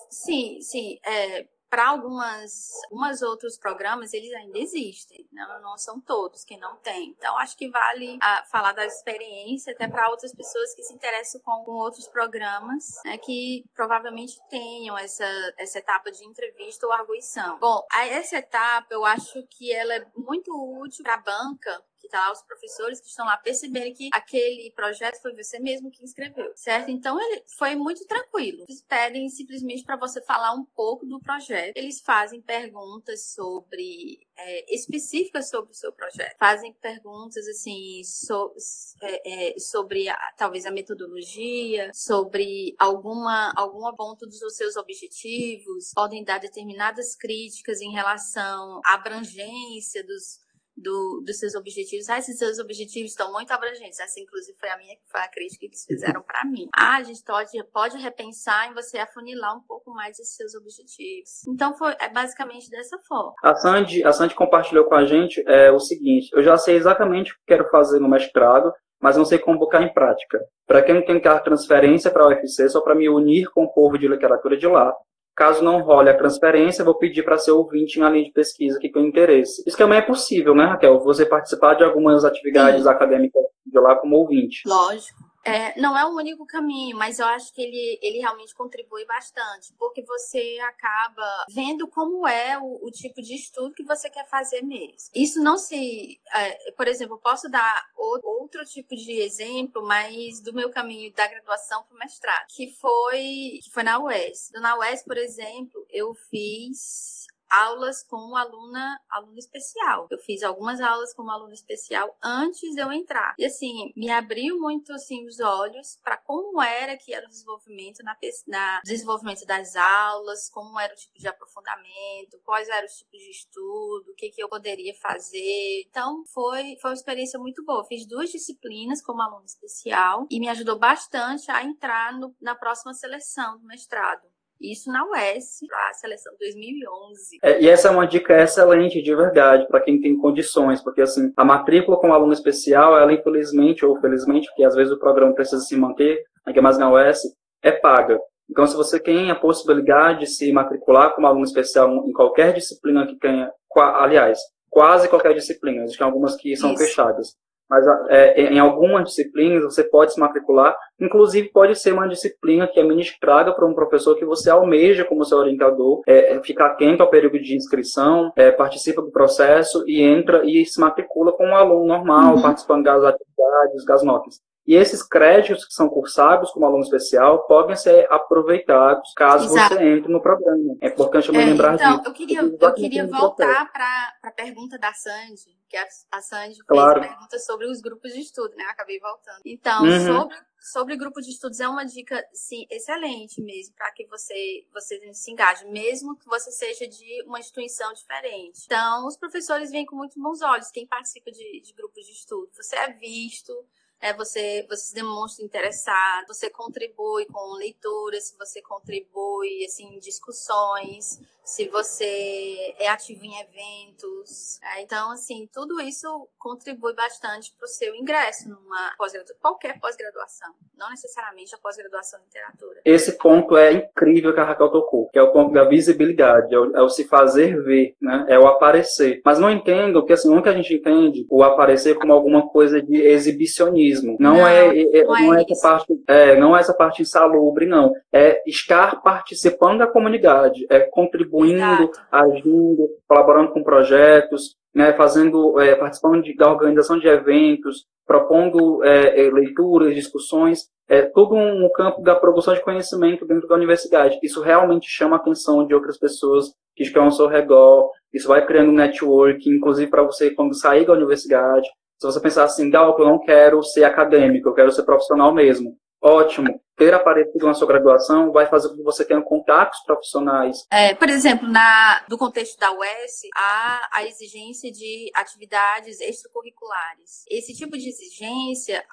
[0.10, 0.98] sim, sim.
[1.06, 6.78] É, para algumas, algumas outros programas eles ainda existem, não, não são todos que não
[6.78, 7.16] tem.
[7.18, 11.42] Então acho que vale a, falar da experiência até para outras pessoas que se interessam
[11.42, 15.26] com, com outros programas, né, que provavelmente tenham essa,
[15.58, 17.60] essa etapa de entrevista ou arguição.
[17.60, 20.52] Bom, essa etapa eu acho que ela é muito
[20.82, 24.72] útil para a banca que tá lá os professores que estão lá perceberem que aquele
[24.72, 26.90] projeto foi você mesmo que escreveu, certo?
[26.90, 28.64] Então ele foi muito tranquilo.
[28.68, 31.76] Eles pedem simplesmente para você falar um pouco do projeto.
[31.76, 36.38] Eles fazem perguntas sobre é, específicas sobre o seu projeto.
[36.40, 38.54] Fazem perguntas assim so,
[39.02, 45.92] é, é, sobre a, talvez a metodologia, sobre alguma algum ponto dos seus objetivos.
[45.94, 50.47] Podem dar determinadas críticas em relação à abrangência dos
[50.78, 52.08] do, dos seus objetivos.
[52.10, 54.00] Ah, esses seus objetivos estão muito abrangentes.
[54.00, 56.68] Essa, inclusive, foi a minha foi a crítica que eles fizeram para mim.
[56.78, 61.46] Ah, a gente pode, pode repensar em você afunilar um pouco mais esses seus objetivos.
[61.48, 63.34] Então, foi, é basicamente dessa forma.
[63.44, 67.32] A Sandy, a Sandy compartilhou com a gente é, o seguinte: eu já sei exatamente
[67.32, 70.40] o que quero fazer no mestrado, mas não sei como botar em prática.
[70.68, 73.74] Para quem não tem carta transferência para a UFC, só para me unir com o
[73.74, 74.94] povo de literatura de lá.
[75.38, 78.80] Caso não role a transferência, vou pedir para ser ouvinte em uma linha de pesquisa
[78.80, 79.64] que tem interesse.
[79.68, 81.00] Isso também é possível, né, Raquel?
[81.02, 82.90] Você participar de algumas atividades Sim.
[82.90, 84.64] acadêmicas de lá como ouvinte.
[84.66, 85.27] Lógico.
[85.48, 89.74] É, não é o único caminho, mas eu acho que ele, ele realmente contribui bastante,
[89.78, 94.62] porque você acaba vendo como é o, o tipo de estudo que você quer fazer
[94.62, 95.10] mesmo.
[95.16, 96.20] Isso não se.
[96.34, 101.84] É, por exemplo, posso dar outro tipo de exemplo, mas do meu caminho da graduação
[101.84, 104.52] para o mestrado, que foi, que foi na UES.
[104.54, 110.08] Na UES, por exemplo, eu fiz aulas como aluna, aluna especial.
[110.10, 113.36] Eu fiz algumas aulas como aluna especial antes de eu entrar.
[113.38, 118.04] E assim, me abriu muito assim os olhos para como era que era o desenvolvimento
[118.04, 118.16] na,
[118.48, 123.32] na desenvolvimento das aulas, como era o tipo de aprofundamento, quais eram os tipos de
[123.32, 125.84] estudo, o que que eu poderia fazer.
[125.88, 127.86] Então, foi foi uma experiência muito boa.
[127.86, 132.94] fiz duas disciplinas como aluna especial e me ajudou bastante a entrar no, na próxima
[132.94, 134.28] seleção do mestrado.
[134.62, 137.38] Isso na UES, para a seleção 2011.
[137.44, 141.32] É, e essa é uma dica excelente, de verdade, para quem tem condições, porque assim,
[141.38, 145.62] a matrícula como aluno especial, ela infelizmente ou felizmente, porque às vezes o programa precisa
[145.62, 147.22] se manter, aqui mais na UES,
[147.62, 148.20] é paga.
[148.50, 153.06] Então, se você tem a possibilidade de se matricular como aluno especial em qualquer disciplina
[153.06, 154.40] que tenha, aliás,
[154.70, 156.84] quase qualquer disciplina, existem algumas que são Isso.
[156.84, 157.36] fechadas.
[157.70, 162.80] Mas é, em algumas disciplinas você pode se matricular, inclusive pode ser uma disciplina que
[162.80, 167.04] é ministrada por um professor que você almeja como seu orientador, é, é fica atento
[167.04, 171.56] ao período de inscrição, é, participa do processo e entra e se matricula como um
[171.56, 172.42] aluno normal, uhum.
[172.42, 174.42] participando das atividades, das notas.
[174.68, 179.76] E esses créditos que são cursados como aluno especial podem ser aproveitados caso Exato.
[179.76, 180.76] você entre no programa.
[180.82, 182.10] É importante também é, lembrar então, disso.
[182.10, 187.00] Eu queria, eu queria voltar para a pergunta da Sandy, que a, a Sandy claro.
[187.00, 188.66] fez a pergunta sobre os grupos de estudo, né?
[188.66, 189.42] Eu acabei voltando.
[189.46, 190.06] Então, uhum.
[190.06, 195.14] sobre, sobre grupo de estudos é uma dica sim, excelente mesmo para que você, você
[195.14, 198.64] se engaje, mesmo que você seja de uma instituição diferente.
[198.66, 202.50] Então, os professores vêm com muito bons olhos quem participa de, de grupos de estudo.
[202.54, 203.54] Você é visto,
[204.00, 211.66] é, você, você se demonstra interessado, você contribui com leituras, você contribui assim, discussões, se
[211.70, 214.60] você é ativo em eventos.
[214.62, 220.50] É, então, assim, tudo isso contribui bastante para o seu ingresso numa pós-graduação, qualquer pós-graduação,
[220.78, 222.82] não necessariamente a pós-graduação em literatura.
[222.84, 226.60] Esse ponto é incrível que a Raquel tocou, que é o ponto da visibilidade, é
[226.60, 228.26] o, é o se fazer ver, né?
[228.28, 229.22] é o aparecer.
[229.24, 232.98] Mas não entendo que, assim, nunca a gente entende o aparecer como alguma coisa de
[232.98, 234.18] exibicionismo.
[234.20, 237.02] Não, não é, é, não, é, não é essa parte, é, não é essa parte
[237.02, 237.94] insalubre, não.
[238.12, 242.00] É estar participando da comunidade, é contribuir contribuindo, Exato.
[242.12, 249.26] agindo, colaborando com projetos, né, fazendo, é, participando de, da organização de eventos, propondo é,
[249.26, 254.18] é, leituras, discussões, é todo um campo da produção de conhecimento dentro da universidade.
[254.24, 258.46] Isso realmente chama a atenção de outras pessoas que estão ao seu redor, isso vai
[258.46, 261.68] criando um network, inclusive para você, quando sair da universidade,
[262.00, 265.76] se você pensar assim, Gal, eu não quero ser acadêmico, eu quero ser profissional mesmo.
[266.00, 266.62] Ótimo.
[266.78, 270.66] Ter aparecido na sua graduação vai fazer com que você tenha contatos profissionais.
[270.70, 277.26] É, por exemplo, na, no contexto da UES, há a exigência de atividades extracurriculares.
[277.32, 278.86] Esse tipo de exigência,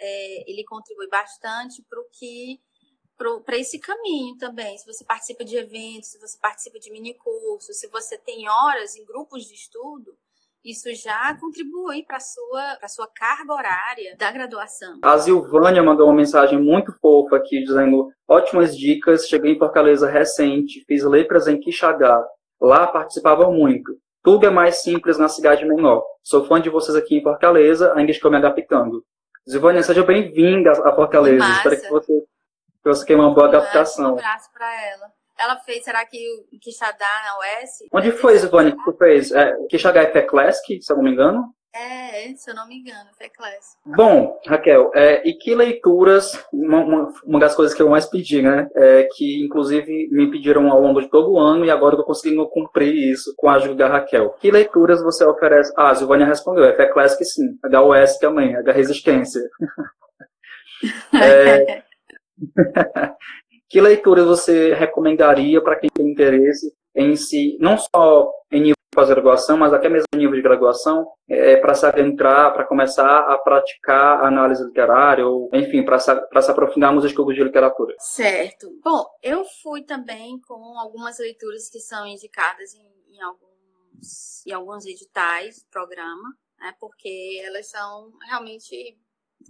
[0.00, 2.60] é, ele contribui bastante para o que
[3.44, 4.76] para esse caminho também.
[4.78, 9.04] Se você participa de eventos, se você participa de minicursos, se você tem horas em
[9.04, 10.16] grupos de estudo,
[10.64, 14.98] isso já contribui para a sua, sua carga horária da graduação.
[15.02, 20.84] A Silvânia mandou uma mensagem muito fofa aqui, dizendo: ótimas dicas, cheguei em Fortaleza recente,
[20.86, 22.22] fiz letras em Quixadá.
[22.60, 23.96] Lá participava muito.
[24.22, 26.04] Tudo é mais simples na cidade menor.
[26.22, 29.02] Sou fã de vocês aqui em Fortaleza, ainda estou me adaptando.
[29.48, 31.44] Silvânia, seja bem-vinda a Fortaleza.
[31.44, 34.12] Espero que você, que você tenha uma boa adaptação.
[34.12, 36.18] Um abraço para ela ela fez, será que
[36.52, 37.70] o Quixadá na US?
[37.92, 39.32] Onde foi, Ivone, que tu fez?
[39.32, 41.54] É, Quixadá é FECLASC, se eu não me engano?
[41.74, 43.78] É, se eu não me engano, FECLASC.
[43.86, 48.42] Bom, Raquel, é, e que leituras, uma, uma, uma, das coisas que eu mais pedi,
[48.42, 51.98] né, é, que inclusive me pediram ao longo de todo o ano e agora eu
[51.98, 54.30] tô conseguindo cumprir isso com a ajuda da Raquel.
[54.40, 55.72] Que leituras você oferece?
[55.76, 59.42] Ah, a Silvânia respondeu, é FECLASC sim, HUS também, H Resistência.
[61.14, 61.82] é...
[63.70, 68.96] Que leituras você recomendaria para quem tem interesse em si, não só em nível de
[68.96, 73.38] pós-graduação, mas até mesmo em nível de graduação, é, para se adentrar, para começar a
[73.38, 77.94] praticar análise literária, ou, enfim, para se, se aprofundar nos estudos de literatura?
[78.00, 78.76] Certo.
[78.82, 84.84] Bom, eu fui também com algumas leituras que são indicadas em, em alguns, em alguns
[84.84, 86.28] editais do programa,
[86.58, 88.98] né, porque elas são realmente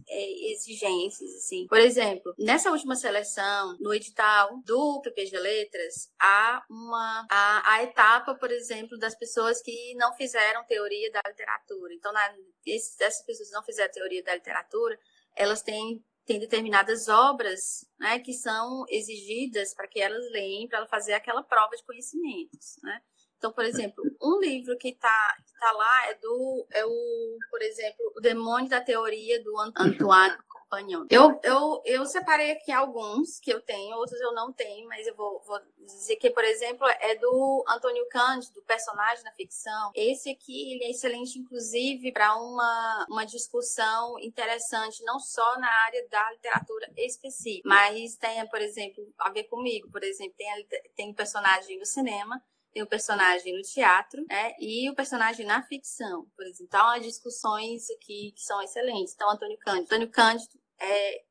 [0.08, 1.66] é, exigências, assim.
[1.66, 8.34] Por exemplo, nessa última seleção, no edital do PPG Letras, há uma a, a etapa,
[8.34, 11.94] por exemplo, das pessoas que não fizeram teoria da literatura.
[11.94, 12.34] Então, na,
[12.66, 14.98] essas pessoas que não fizeram teoria da literatura,
[15.36, 20.86] elas têm tem determinadas obras né, que são exigidas para que elas leem, para ela
[20.86, 22.76] fazer aquela prova de conhecimentos.
[22.84, 23.02] Né?
[23.40, 28.12] Então, por exemplo, um livro que está tá lá é do, é o, por exemplo,
[28.14, 31.06] O Demônio da Teoria do Antoine Compagnon.
[31.08, 35.16] Eu, eu, eu separei aqui alguns que eu tenho, outros eu não tenho, mas eu
[35.16, 39.90] vou, vou dizer que, por exemplo, é do Antônio Cândido, personagem na ficção.
[39.94, 46.06] Esse aqui ele é excelente, inclusive, para uma, uma discussão interessante, não só na área
[46.10, 51.78] da literatura específica, mas tem, por exemplo, a ver comigo, por exemplo, tem, tem personagem
[51.78, 52.38] no cinema,
[52.72, 54.54] tem o personagem no teatro, né?
[54.58, 56.66] E o personagem na ficção, por exemplo.
[56.66, 59.14] Então, há discussões aqui que são excelentes.
[59.14, 59.84] Então, Antônio Cândido.
[59.84, 61.22] Antônio Cândido é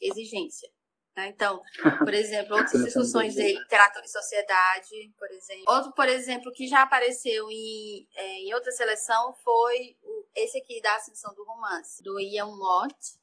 [0.00, 0.68] exigência.
[1.18, 1.28] Né?
[1.28, 1.60] Então,
[1.98, 5.64] por exemplo, outras discussões dele, literatura e sociedade, por exemplo.
[5.66, 10.80] Outro, por exemplo, que já apareceu em, é, em outra seleção foi o, esse aqui
[10.80, 13.18] da Ascensão do Romance, do Ian Watt.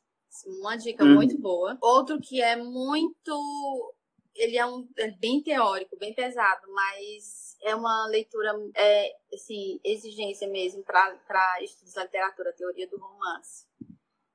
[0.46, 1.16] Uma dica hum.
[1.16, 1.78] muito boa.
[1.82, 3.95] Outro que é muito
[4.36, 10.48] ele é um é bem teórico, bem pesado, mas é uma leitura, é, assim, exigência
[10.48, 13.66] mesmo para estudos da literatura, teoria do romance.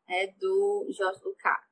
[0.09, 1.71] é do Jorge Lukács.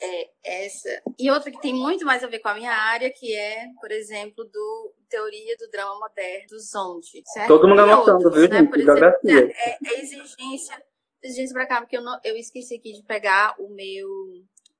[0.00, 0.30] É
[0.64, 1.02] essa.
[1.18, 3.90] E outra que tem muito mais a ver com a minha área, que é, por
[3.90, 7.20] exemplo, do Teoria do Drama Moderno, do Zonde.
[7.24, 7.48] Certo?
[7.48, 8.58] Todo mundo anotando, viu, né?
[8.58, 8.70] gente?
[8.70, 10.80] Por exemplo, é, é exigência,
[11.20, 14.08] exigência para cá, porque eu, não, eu esqueci aqui de pegar o meu.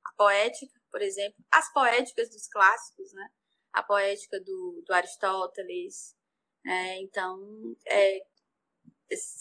[0.07, 1.35] A poética, por exemplo.
[1.53, 3.29] As poéticas dos clássicos, né?
[3.73, 6.15] A poética do, do Aristóteles.
[6.67, 7.39] É, então,
[7.87, 8.19] é,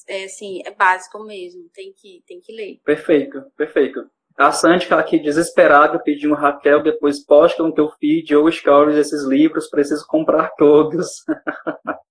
[0.07, 2.79] é, assim, é básico mesmo, tem que, tem que ler.
[2.85, 4.09] Perfeito, perfeito.
[4.37, 9.23] A Sandy está aqui desesperada pedindo Raquel, depois posta no teu feed ou stories esses
[9.23, 11.23] livros, preciso comprar todos.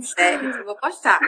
[0.00, 1.18] Certo, eu vou postar.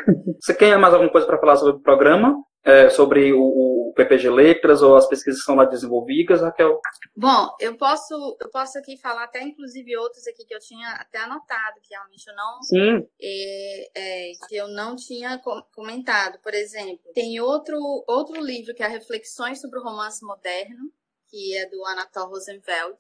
[0.41, 2.37] Você quer mais alguma coisa para falar sobre o programa?
[2.69, 6.79] É, sobre o, o, PPG Letras ou as pesquisas que são lá desenvolvidas, Raquel?
[7.17, 11.19] Bom, eu posso, eu posso aqui falar até inclusive outros aqui que eu tinha até
[11.19, 12.63] anotado, que realmente eu não.
[12.63, 13.09] Sim.
[13.19, 15.41] É, é, que eu não tinha
[15.75, 16.39] comentado.
[16.43, 20.93] Por exemplo, tem outro, outro livro que é Reflexões sobre o Romance Moderno,
[21.31, 22.99] que é do Anatol Rosenfeld.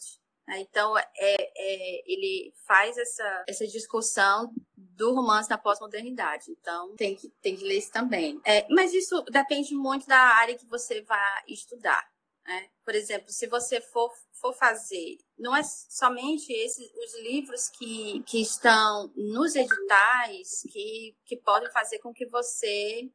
[0.57, 4.50] Então, é, é, ele faz essa, essa discussão
[4.99, 6.51] do romance na pós-modernidade.
[6.51, 8.41] Então, tem que, tem que ler isso também.
[8.45, 12.05] É, mas isso depende muito da área que você vai estudar.
[12.45, 12.69] Né?
[12.85, 18.43] Por exemplo, se você for, for fazer, não é somente esses os livros que, que
[18.43, 23.09] estão nos editais que, que podem fazer com que você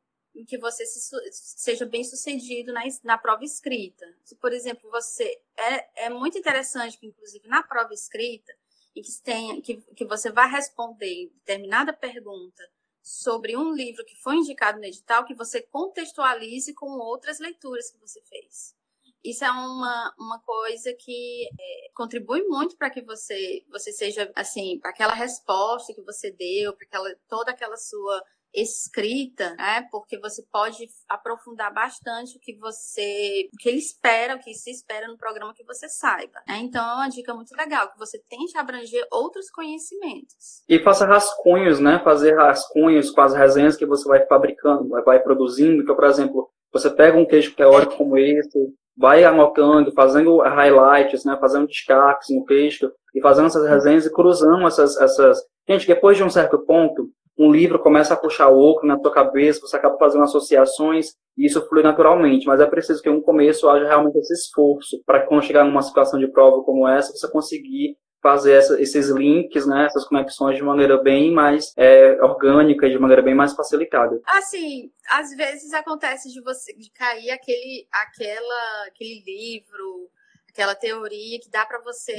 [0.47, 0.99] que você se,
[1.31, 4.03] seja bem sucedido na, na prova escrita.
[4.23, 8.51] Se, por exemplo, você é, é muito interessante que, inclusive, na prova escrita,
[8.95, 12.63] e que, tenha, que, que você vai responder determinada pergunta
[13.01, 17.99] sobre um livro que foi indicado no edital, que você contextualize com outras leituras que
[17.99, 18.75] você fez.
[19.23, 24.79] Isso é uma, uma coisa que é, contribui muito para que você, você seja, assim,
[24.79, 28.21] para aquela resposta que você deu, para aquela, toda aquela sua
[28.53, 29.87] escrita, né?
[29.91, 34.69] Porque você pode aprofundar bastante o que você, o que ele espera, o que se
[34.69, 36.39] espera no programa que você saiba.
[36.47, 36.59] Né?
[36.59, 40.63] Então é uma dica muito legal que você tente abranger outros conhecimentos.
[40.69, 41.99] E faça rascunhos, né?
[42.03, 45.81] Fazer rascunhos com as resenhas que você vai fabricando, vai produzindo.
[45.81, 51.37] Então, por exemplo, você pega um queijo teórico como esse, vai anotando, fazendo highlights, né?
[51.39, 55.39] Fazendo destaques no texto e fazendo essas resenhas e cruzando essas, essas.
[55.67, 59.11] Gente, depois de um certo ponto, um livro começa a puxar o outro na tua
[59.11, 63.67] cabeça, você acaba fazendo associações e isso flui naturalmente, mas é preciso que no começo
[63.67, 67.97] haja realmente esse esforço para quando chegar numa situação de prova como essa, você conseguir
[68.21, 73.21] fazer essa, esses links, né, essas conexões de maneira bem mais é, orgânica, de maneira
[73.21, 74.21] bem mais facilitada.
[74.25, 80.09] Assim, às vezes acontece de você de cair aquele, aquela, aquele livro
[80.53, 82.13] aquela teoria que dá para você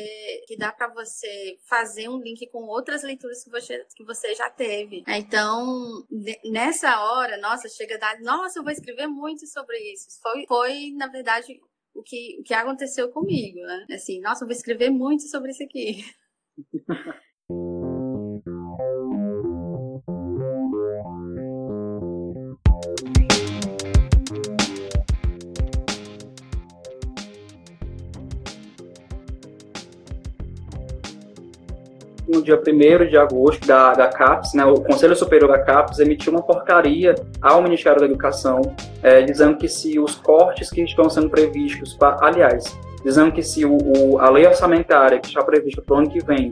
[0.47, 4.51] que dá para você fazer um link com outras leituras que você, que você já
[4.51, 5.05] teve.
[5.07, 6.05] Então,
[6.45, 10.09] nessa hora, nossa, chega a dar, nossa, eu vou escrever muito sobre isso.
[10.21, 11.61] Foi, foi na verdade,
[11.95, 13.87] o que, o que aconteceu comigo, né?
[13.93, 16.05] Assim, nossa, eu vou escrever muito sobre isso aqui.
[32.27, 36.33] no dia 1 de agosto, da, da CAPES, né, o Conselho Superior da CAPES emitiu
[36.33, 38.61] uma portaria ao Ministério da Educação,
[39.03, 43.65] é, dizendo que se os cortes que estão sendo previstos, pra, aliás, dizendo que se
[43.65, 46.51] o, o, a lei orçamentária que está prevista para o ano que vem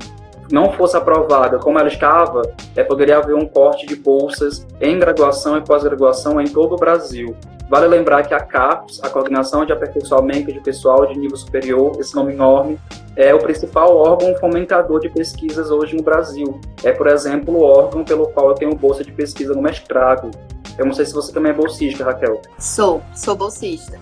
[0.50, 2.42] não fosse aprovada como ela estava,
[2.76, 7.34] é, poderia haver um corte de bolsas em graduação e pós-graduação em todo o Brasil.
[7.72, 12.14] Vale lembrar que a CAPES, a Coordenação de Aperfeiçoamento de Pessoal de Nível Superior, esse
[12.14, 12.78] nome enorme,
[13.16, 16.60] é o principal órgão fomentador de pesquisas hoje no Brasil.
[16.84, 20.30] É, por exemplo, o órgão pelo qual eu tenho bolsa de pesquisa no mestrado.
[20.76, 22.42] Eu não sei se você também é bolsista, Raquel.
[22.58, 23.98] Sou, sou bolsista.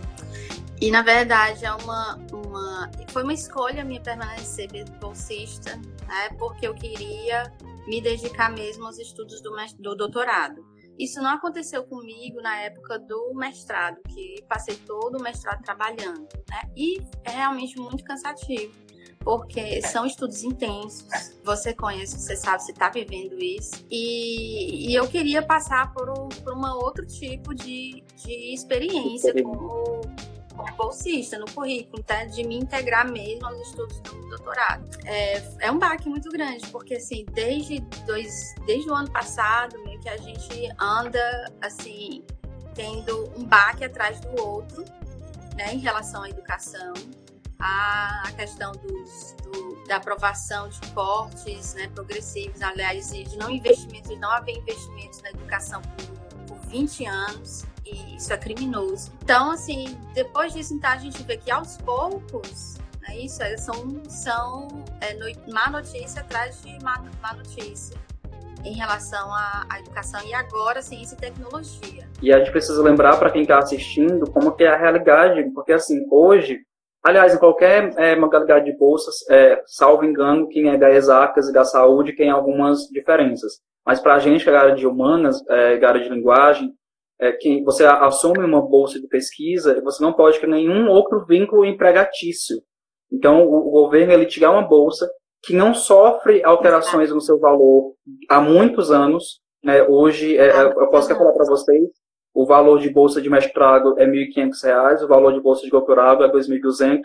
[0.80, 4.68] E na verdade é uma, uma foi uma escolha minha permanecer
[5.00, 5.76] bolsista,
[6.08, 6.30] né?
[6.40, 7.52] Porque eu queria
[7.86, 10.68] me dedicar mesmo aos estudos do, do doutorado.
[11.00, 16.70] Isso não aconteceu comigo na época do mestrado, que passei todo o mestrado trabalhando, né?
[16.76, 18.70] E é realmente muito cansativo,
[19.20, 21.06] porque são estudos intensos.
[21.42, 23.82] Você conhece, você sabe, você está vivendo isso.
[23.90, 29.99] E, e, eu queria passar por um por uma outro tipo de, de experiência como
[30.60, 32.24] como bolsista no currículo, tá?
[32.24, 34.88] de me integrar mesmo aos estudos do doutorado.
[35.04, 39.98] É, é um baque muito grande, porque assim, desde, dois, desde o ano passado, meio
[40.00, 42.22] que a gente anda assim,
[42.74, 44.84] tendo um baque atrás do outro,
[45.56, 46.92] né, em relação à educação,
[47.58, 54.16] a, questão dos, do, da aprovação de cortes né, progressivos, aliás, de não investimentos, de
[54.16, 59.12] não haver investimentos na educação por, por 20 anos e isso é criminoso.
[59.22, 64.02] Então, assim, depois disso, então, a gente vê que aos poucos, né, isso é, são,
[64.08, 64.68] são
[65.00, 67.96] é, no, má notícia atrás de má, má notícia
[68.64, 72.06] em relação à, à, educação e agora ciência e tecnologia.
[72.22, 75.72] E a gente precisa lembrar para quem está assistindo como que é a realidade, porque
[75.72, 76.60] assim, hoje,
[77.02, 81.52] aliás, em qualquer é, modalidade de bolsas, é, salvo engano, quem é da exatas e
[81.52, 83.60] da saúde tem algumas diferenças.
[83.86, 86.70] Mas para a gente, que é área de humanas, é, área de linguagem,
[87.20, 91.64] é, que você assume uma bolsa de pesquisa, você não pode ter nenhum outro vínculo
[91.64, 92.56] empregatício.
[93.12, 95.08] Então, o, o governo ele te dá uma bolsa
[95.42, 97.94] que não sofre alterações no seu valor
[98.28, 99.40] há muitos anos.
[99.62, 99.82] Né?
[99.82, 101.90] Hoje, é, é eu posso falar para vocês,
[102.34, 106.24] o valor de bolsa de mestrado é R$ 1.500, o valor de bolsa de doutorado
[106.24, 107.00] é R$ 2.200.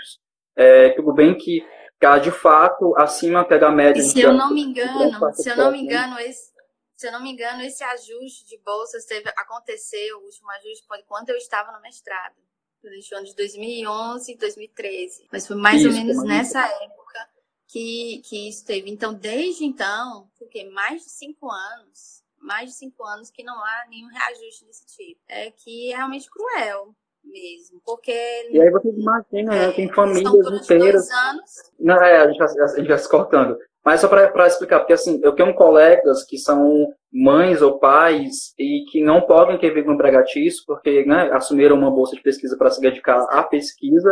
[0.57, 1.61] É, tudo bem que
[1.95, 3.99] está de fato acima da média.
[3.99, 6.54] E se eu não me engano, se eu não me engano, esse,
[6.95, 11.29] se eu não me engano, esse ajuste de bolsas teve, aconteceu, o último ajuste quando
[11.29, 12.35] eu estava no mestrado,
[12.81, 15.27] durante o ano de 2011 e 2013.
[15.31, 17.29] Mas foi mais isso, ou menos nessa época
[17.67, 18.89] que, que isso teve.
[18.89, 23.85] Então, desde então, porque mais de cinco anos, mais de cinco anos que não há
[23.89, 25.19] nenhum reajuste desse tipo.
[25.27, 28.11] É que é realmente cruel mesmo, porque...
[28.51, 29.71] E aí vocês imaginam, né?
[29.71, 31.09] Tem famílias inteiras...
[31.09, 31.71] anos.
[31.79, 33.57] Não, é, a gente vai, a gente vai se cortando.
[33.85, 38.83] Mas só para explicar, porque assim, eu tenho colegas que são mães ou pais e
[38.91, 42.81] que não podem ter vínculo empregatício porque né, assumiram uma bolsa de pesquisa para se
[42.81, 44.11] dedicar à pesquisa.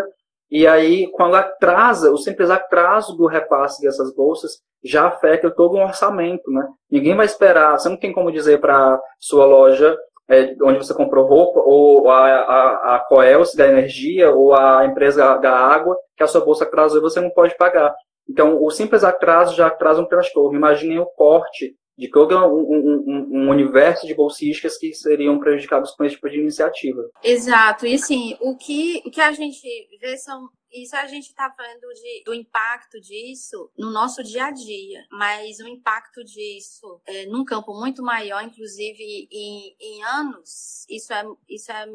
[0.51, 5.81] E aí, quando atrasa, o simples atraso do repasse dessas bolsas já afeta todo o
[5.81, 6.67] orçamento, né?
[6.91, 9.97] Ninguém vai esperar, você não tem como dizer para sua loja
[10.29, 15.37] é, onde você comprou roupa, ou a, a, a Coelce da energia, ou a empresa
[15.37, 17.93] da água, que a sua bolsa atrasou e você não pode pagar.
[18.29, 20.57] Então, o simples atraso já atrasa um transtorno.
[20.57, 26.03] Imaginem o corte de todo um, um, um, universo de bolsistas que seriam prejudicados com
[26.03, 27.09] esse tipo de iniciativa.
[27.23, 27.85] Exato.
[27.85, 29.67] E assim, o que, o que a gente
[29.99, 30.49] vê são.
[30.71, 35.59] Isso a gente está falando de, do impacto disso no nosso dia a dia, mas
[35.59, 41.71] o impacto disso é, num campo muito maior, inclusive em, em anos, isso é, isso
[41.71, 41.85] é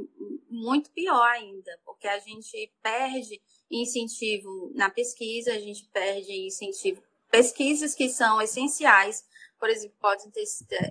[0.48, 7.02] muito pior ainda, porque a gente perde incentivo na pesquisa, a gente perde incentivo.
[7.30, 9.26] Pesquisas que são essenciais,
[9.58, 10.44] por exemplo, podem ter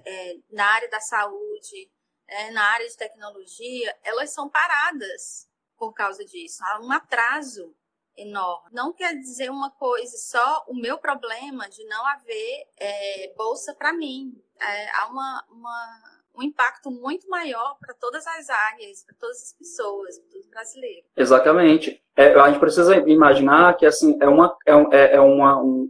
[0.05, 1.89] é, na área da saúde,
[2.27, 5.47] é, na área de tecnologia, elas são paradas
[5.77, 6.63] por causa disso.
[6.63, 7.75] Há um atraso
[8.15, 8.69] enorme.
[8.73, 13.93] Não quer dizer uma coisa só o meu problema de não haver é, bolsa para
[13.93, 14.43] mim.
[14.59, 19.53] É, há uma, uma um impacto muito maior para todas as áreas, para todas as
[19.53, 21.09] pessoas, para os brasileiros.
[21.15, 22.01] Exatamente.
[22.15, 25.89] É, a gente precisa imaginar que assim é uma é, um, é, é uma, um,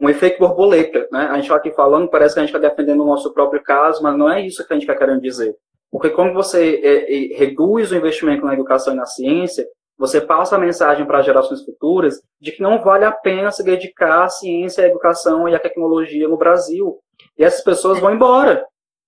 [0.00, 1.28] um efeito borboleta, né?
[1.30, 4.02] A gente está aqui falando, parece que a gente está defendendo o nosso próprio caso,
[4.02, 5.54] mas não é isso que a gente está querendo dizer.
[5.90, 9.66] Porque quando você é, é, reduz o investimento na educação e na ciência,
[9.98, 14.24] você passa a mensagem para gerações futuras de que não vale a pena se dedicar
[14.24, 16.98] à ciência, à educação e à tecnologia no Brasil.
[17.38, 18.66] E essas pessoas vão embora.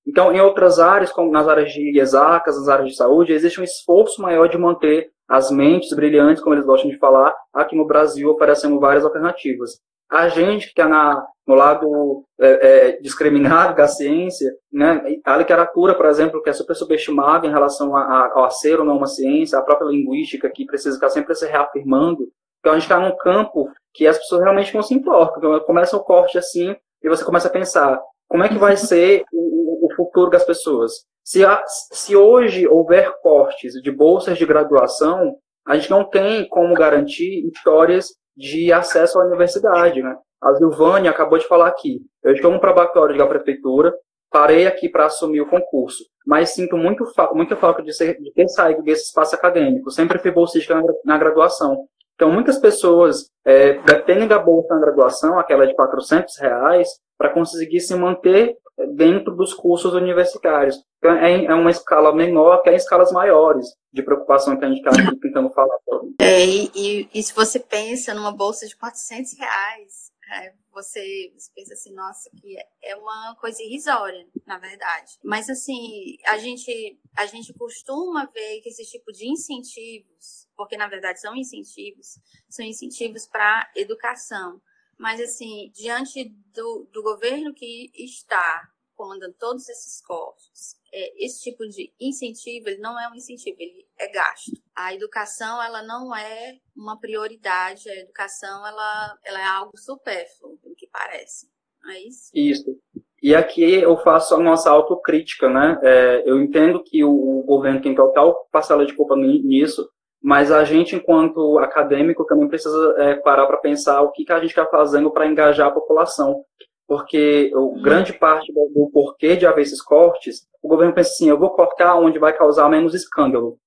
[0.09, 3.65] Então, em outras áreas, como nas áreas de exatas, nas áreas de saúde, existe um
[3.65, 8.31] esforço maior de manter as mentes brilhantes, como eles gostam de falar, aqui no Brasil,
[8.31, 9.79] oferecendo várias alternativas.
[10.11, 16.07] A gente que está no lado é, é, discriminado da ciência, né, a literatura, por
[16.07, 19.59] exemplo, que é super subestimada em relação a, a, ao ser ou não uma ciência,
[19.59, 22.27] a própria linguística, que precisa ficar sempre se reafirmando.
[22.61, 25.37] Então, a gente está num campo que as pessoas realmente não se importam.
[25.37, 29.25] Então, começa o corte assim, e você começa a pensar, como é que vai ser
[29.33, 30.93] o, o futuro das pessoas?
[31.25, 36.75] Se, há, se hoje houver cortes de bolsas de graduação, a gente não tem como
[36.75, 40.17] garantir histórias de acesso à universidade, né?
[40.41, 42.01] A Silvânia acabou de falar aqui.
[42.23, 43.93] Eu estou no probatório da prefeitura,
[44.31, 48.49] parei aqui para assumir o concurso, mas sinto muito muita falta de, ser, de ter
[48.49, 49.91] saído desse espaço acadêmico.
[49.91, 51.87] Sempre fui bolsista na, na graduação.
[52.15, 56.89] Então, muitas pessoas é, dependem da bolsa na graduação, aquela de 400 reais,
[57.19, 58.57] para conseguir se manter
[58.95, 60.77] dentro dos cursos universitários.
[60.99, 64.79] Então, é, é uma escala menor que é escalas maiores de preocupação que a gente
[64.79, 65.77] está tentando falar.
[66.21, 71.51] É, e, e, e, se você pensa numa bolsa de 400 reais, é, você, você,
[71.55, 75.19] pensa assim, nossa, que é, é uma coisa irrisória, na verdade.
[75.25, 80.87] Mas, assim, a gente, a gente costuma ver que esse tipo de incentivos, porque, na
[80.87, 84.61] verdade, são incentivos, são incentivos para educação
[84.99, 91.67] mas, assim, diante do, do governo que está comandando todos esses cortes, é, esse tipo
[91.69, 94.61] de incentivo, ele não é um incentivo, ele é gasto.
[94.75, 100.75] A educação, ela não é uma prioridade, a educação, ela, ela é algo supérfluo, pelo
[100.75, 101.49] que parece.
[101.83, 102.31] Não é isso?
[102.35, 102.77] Isso.
[103.23, 105.79] E aqui eu faço a nossa autocrítica, né?
[105.83, 109.89] É, eu entendo que o, o, governo tem total parcela de culpa nisso,
[110.23, 114.41] mas a gente, enquanto acadêmico, também precisa é, parar para pensar o que, que a
[114.41, 116.45] gente está fazendo para engajar a população.
[116.87, 117.83] Porque o, uhum.
[117.83, 121.51] grande parte do, do, porquê de haver esses cortes, o governo pensa assim, eu vou
[121.51, 123.59] cortar onde vai causar menos escândalo.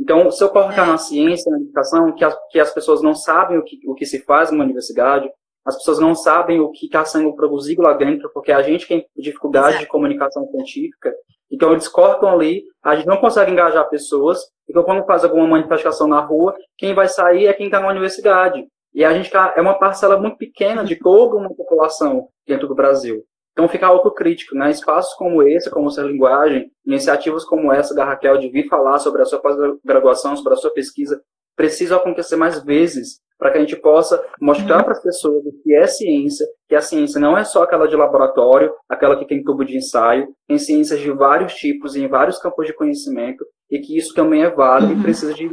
[0.00, 0.90] Então, se eu cortar é.
[0.90, 4.06] na ciência, na educação, que as, que as pessoas não sabem o que, o que
[4.06, 5.28] se faz numa universidade,
[5.66, 9.04] as pessoas não sabem o que está sendo produzido lá dentro, porque a gente tem
[9.16, 9.84] dificuldade Exato.
[9.84, 11.12] de comunicação científica,
[11.50, 16.06] então eles cortam ali, a gente não consegue engajar pessoas, então quando faz alguma manifestação
[16.06, 18.66] na rua, quem vai sair é quem está na universidade.
[18.94, 22.74] E a gente tá, é uma parcela muito pequena de toda uma população dentro do
[22.74, 23.22] Brasil.
[23.52, 24.70] Então fica autocrítico, né?
[24.70, 29.20] Espaços como esse, como essa linguagem, iniciativas como essa da Raquel de vir falar sobre
[29.20, 31.20] a sua pós-graduação, sobre a sua pesquisa,
[31.56, 35.86] precisam acontecer mais vezes para que a gente possa mostrar para as pessoas que é
[35.86, 39.76] ciência, que a ciência não é só aquela de laboratório, aquela que tem tubo de
[39.76, 44.42] ensaio, tem ciências de vários tipos em vários campos de conhecimento e que isso também
[44.42, 44.98] é válido uhum.
[44.98, 45.48] e precisa de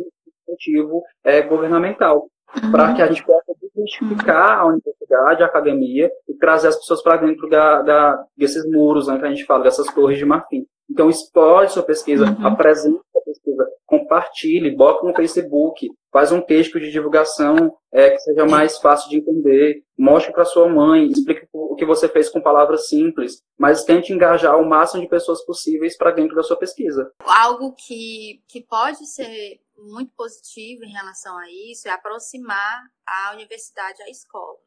[0.48, 2.28] incentivo é, governamental
[2.64, 2.72] uhum.
[2.72, 3.44] para que a gente possa
[3.76, 9.08] identificar a universidade, a academia e trazer as pessoas para dentro da, da, desses muros
[9.08, 10.66] né, que a gente fala, dessas torres de marfim.
[10.90, 12.48] Então, explore sua pesquisa, uhum.
[12.48, 18.46] apresente sua pesquisa, compartilhe, bota no Facebook, faz um texto de divulgação é, que seja
[18.46, 22.88] mais fácil de entender, mostre para sua mãe, explique o que você fez com palavras
[22.88, 27.12] simples, mas tente engajar o máximo de pessoas possíveis para dentro da sua pesquisa.
[27.20, 34.02] Algo que, que pode ser muito positivo em relação a isso é aproximar a universidade
[34.04, 34.58] à escola,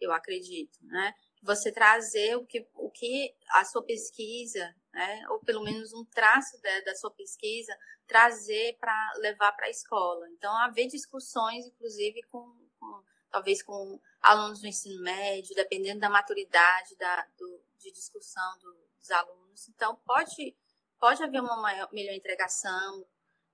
[0.00, 1.12] eu acredito, né?
[1.42, 6.58] Você trazer o que, o que a sua pesquisa, né, ou pelo menos um traço
[6.62, 7.76] da, da sua pesquisa,
[8.06, 10.26] trazer para levar para a escola.
[10.30, 16.96] Então, haver discussões, inclusive, com, com, talvez com alunos do ensino médio, dependendo da maturidade
[16.96, 19.68] da, do, de discussão do, dos alunos.
[19.68, 20.56] Então, pode,
[20.98, 23.06] pode haver uma maior, melhor entregação,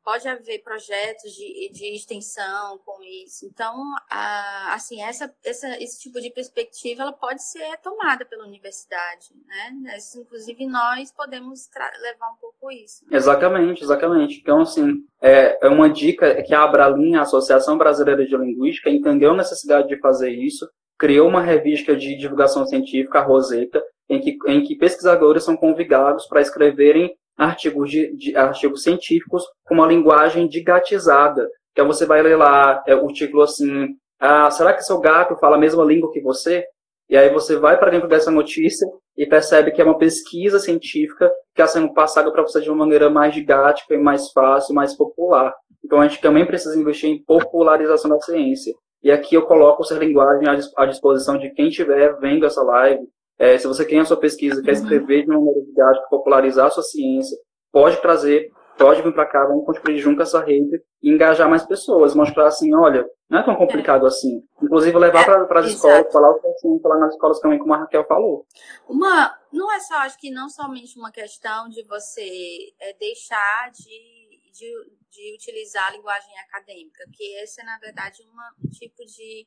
[0.04, 3.46] pode haver projetos de, de extensão com isso.
[3.46, 3.74] Então,
[4.10, 9.72] a, assim, essa, essa, esse tipo de perspectiva ela pode ser tomada pela universidade, né?
[10.16, 11.68] Inclusive, nós podemos
[12.00, 13.04] levar um pouco isso.
[13.10, 14.40] Exatamente, exatamente.
[14.40, 19.32] Então, assim, é, é uma dica que a Abralim, a Associação Brasileira de Linguística, entendeu
[19.32, 24.38] a necessidade de fazer isso, criou uma revista de divulgação científica, a Roseta, em que,
[24.46, 30.48] em que pesquisadores são convidados para escreverem artigos, de, de, artigos científicos com uma linguagem
[30.48, 31.48] digatizada.
[31.72, 33.88] Então você vai ler lá é, o título assim,
[34.20, 36.64] ah, será que seu gato fala a mesma língua que você?
[37.08, 41.28] E aí você vai para dentro dessa notícia e percebe que é uma pesquisa científica
[41.54, 44.96] que está sendo passada para você de uma maneira mais didática e mais fácil, mais
[44.96, 45.52] popular.
[45.84, 48.72] Então a gente também precisa investir em popularização da ciência.
[49.02, 53.02] E aqui eu coloco essa linguagem à disposição de quem estiver vendo essa live,
[53.38, 56.70] é, se você tem a sua pesquisa, quer escrever de uma maneira didática, popularizar a
[56.70, 57.36] sua ciência,
[57.72, 62.14] pode trazer, pode vir para cá, vamos construir junto essa rede e engajar mais pessoas,
[62.14, 64.42] mostrar assim, olha, não é tão complicado assim.
[64.62, 67.72] Inclusive levar é, para as escolas, falar o que assim, falar nas escolas também, como
[67.74, 68.46] a Raquel falou.
[68.88, 74.52] Uma, não é só, acho que não somente uma questão de você é, deixar de,
[74.52, 74.70] de,
[75.10, 79.46] de utilizar a linguagem acadêmica, que esse é, na verdade, uma, um tipo de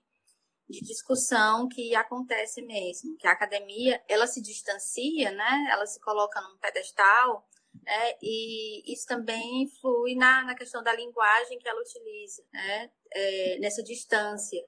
[0.69, 5.67] de discussão que acontece mesmo, que a academia ela se distancia, né?
[5.71, 7.47] Ela se coloca num pedestal,
[7.83, 8.13] né?
[8.21, 12.91] E isso também influi na, na questão da linguagem que ela utiliza, né?
[13.13, 14.63] É, nessa distância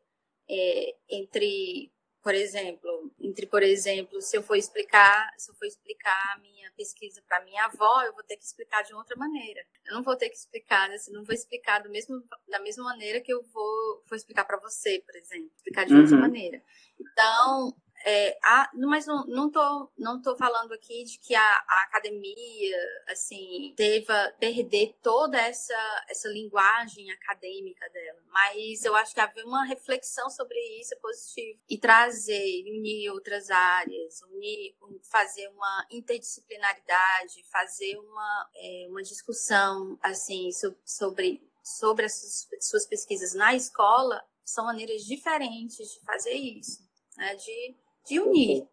[0.50, 1.92] é, entre
[2.28, 6.70] por exemplo, entre, por exemplo, se eu for explicar, se eu for explicar a minha
[6.76, 9.66] pesquisa para minha avó, eu vou ter que explicar de outra maneira.
[9.86, 13.22] Eu não vou ter que explicar, assim, não vou explicar do mesmo, da mesma maneira
[13.22, 16.22] que eu vou, vou explicar para você, por exemplo, explicar de outra uhum.
[16.22, 16.62] maneira.
[17.00, 17.74] Então,
[18.10, 22.78] é, a, mas não, não, tô, não tô falando aqui de que a, a academia,
[23.10, 28.22] assim, deva perder toda essa, essa linguagem acadêmica dela.
[28.30, 31.60] Mas eu acho que haver uma reflexão sobre isso é positivo.
[31.70, 34.74] E trazer, unir outras áreas, unir,
[35.12, 40.50] fazer uma interdisciplinaridade, fazer uma, é, uma discussão, assim,
[40.86, 46.88] sobre, sobre as suas pesquisas na escola, são maneiras diferentes de fazer isso.
[47.18, 47.76] Né, de
[48.08, 48.64] de unir,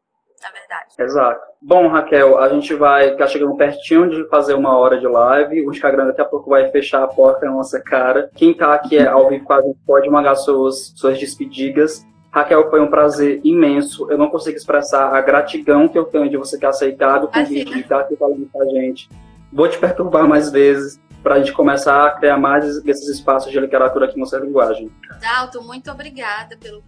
[0.42, 0.94] na verdade.
[0.98, 1.40] Exato.
[1.60, 5.66] Bom, Raquel, a gente vai tá chegando pertinho de fazer uma hora de live.
[5.66, 8.30] O Instagram daqui a pouco vai fechar a porta na nossa cara.
[8.34, 12.06] Quem tá aqui é ao vivo quase pode mandar suas, suas despedidas.
[12.30, 14.10] Raquel, foi um prazer imenso.
[14.10, 17.72] Eu não consigo expressar a gratidão que eu tenho de você ter aceitado o convite
[17.72, 19.08] de estar aqui falando com a gente.
[19.52, 23.58] Vou te perturbar mais vezes para a gente começar a criar mais desses espaços de
[23.58, 24.90] literatura aqui no Nossa Linguagem.
[25.20, 26.82] Dalton, muito obrigada pelo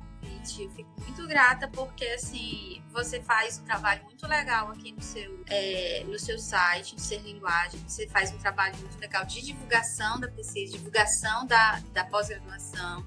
[0.55, 6.03] fico muito grata porque assim você faz um trabalho muito legal aqui no seu, é,
[6.07, 7.78] no seu site, no Ser Linguagem.
[7.86, 13.07] Você faz um trabalho muito legal de divulgação da pesquisa, divulgação da, da pós-graduação.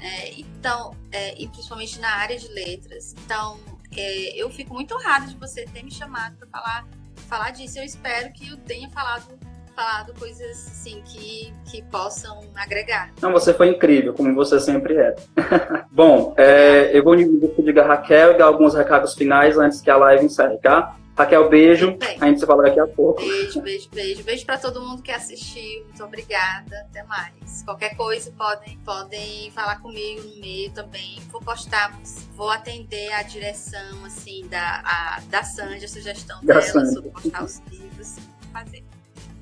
[0.00, 3.14] É, então, é, e principalmente na área de letras.
[3.24, 3.60] Então,
[3.96, 6.88] é, eu fico muito honrada de você ter me chamado para falar,
[7.28, 7.78] falar disso.
[7.78, 9.38] Eu espero que eu tenha falado
[9.80, 13.10] falado coisas assim que, que possam agregar.
[13.22, 15.16] Não, você foi incrível, como você sempre é.
[15.90, 19.96] Bom, é, eu vou pedir a Raquel e dar alguns recados finais antes que a
[19.96, 20.96] live encerre, tá?
[21.16, 21.98] Raquel, beijo.
[22.20, 23.20] A gente se fala daqui a pouco.
[23.20, 24.22] Beijo, beijo, beijo.
[24.22, 25.84] Beijo para todo mundo que assistiu.
[25.84, 26.76] Muito obrigada.
[26.88, 27.62] Até mais.
[27.62, 31.20] Qualquer coisa podem, podem falar comigo no meio também.
[31.30, 31.98] Vou postar,
[32.34, 36.94] vou atender a direção assim da, a, da Sandy, a sugestão da dela Sandy.
[36.94, 38.16] sobre postar os livros.
[38.52, 38.99] Fazer.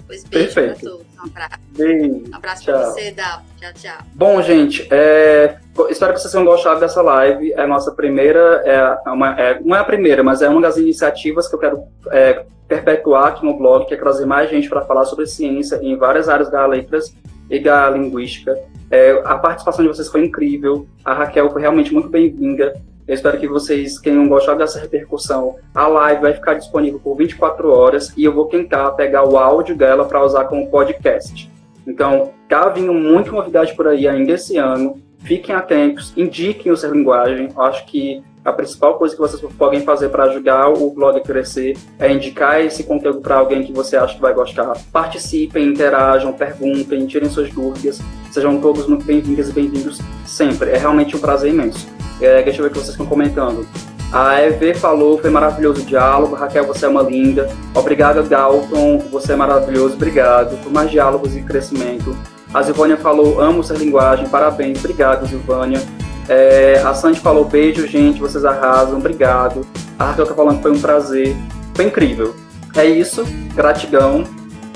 [0.09, 0.81] Pois beijo Perfeito.
[0.81, 1.07] pra todos.
[1.19, 1.61] Um abraço.
[1.77, 2.25] Beijo.
[2.33, 2.75] Um abraço tchau.
[2.75, 3.43] pra você, Dal.
[3.61, 4.07] Tchau, tchau.
[4.15, 5.59] Bom, gente, é...
[5.91, 7.53] espero que vocês tenham gostado dessa live.
[7.53, 9.61] É a nossa primeira, é uma, é...
[9.61, 13.45] não é a primeira, mas é uma das iniciativas que eu quero é, perpetuar aqui
[13.45, 16.65] no blog, que é trazer mais gente para falar sobre ciência em várias áreas da
[16.67, 17.15] letras
[17.51, 18.59] e da linguística.
[18.91, 20.87] É, a participação de vocês foi incrível.
[21.05, 22.75] A Raquel foi realmente muito bem-vinda.
[23.09, 25.57] Eu espero que vocês tenham gostado dessa repercussão.
[25.75, 29.75] A live vai ficar disponível por 24 horas e eu vou tentar pegar o áudio
[29.75, 31.51] dela para usar como podcast.
[31.87, 35.01] Então, tá vindo muita novidade por aí ainda esse ano.
[35.21, 37.49] Fiquem atentos, indiquem o seu linguagem.
[37.57, 41.21] Eu acho que a principal coisa que vocês podem fazer para ajudar o blog a
[41.21, 44.75] crescer é indicar esse conteúdo para alguém que você acha que vai gostar.
[44.93, 48.01] Participem, interajam, perguntem, tirem suas dúvidas.
[48.31, 50.71] Sejam todos muito bem-vindos e bem-vindos sempre.
[50.71, 51.89] É realmente um prazer imenso.
[52.21, 53.67] É, deixa eu ver o que vocês estão comentando.
[54.11, 56.35] A EV falou, foi maravilhoso o diálogo.
[56.35, 57.49] Raquel, você é uma linda.
[57.75, 59.95] Obrigada, Dalton, você é maravilhoso.
[59.95, 62.17] Obrigado por mais diálogos e crescimento.
[62.55, 64.27] A Zivânia falou, amo essa linguagem.
[64.29, 64.79] Parabéns.
[64.79, 65.83] Obrigado, Zivânia.
[66.29, 68.99] É, a Sandy falou, beijo, gente, vocês arrasam.
[68.99, 69.67] Obrigado.
[69.99, 71.35] A Raquel tá falando que foi um prazer.
[71.75, 72.35] Foi incrível.
[72.77, 73.25] É isso.
[73.55, 74.25] Gratidão.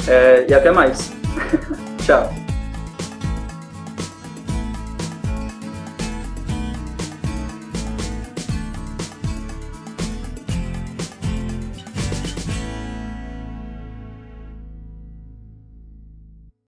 [0.09, 1.13] É, e até mais.
[2.05, 2.42] Tchau.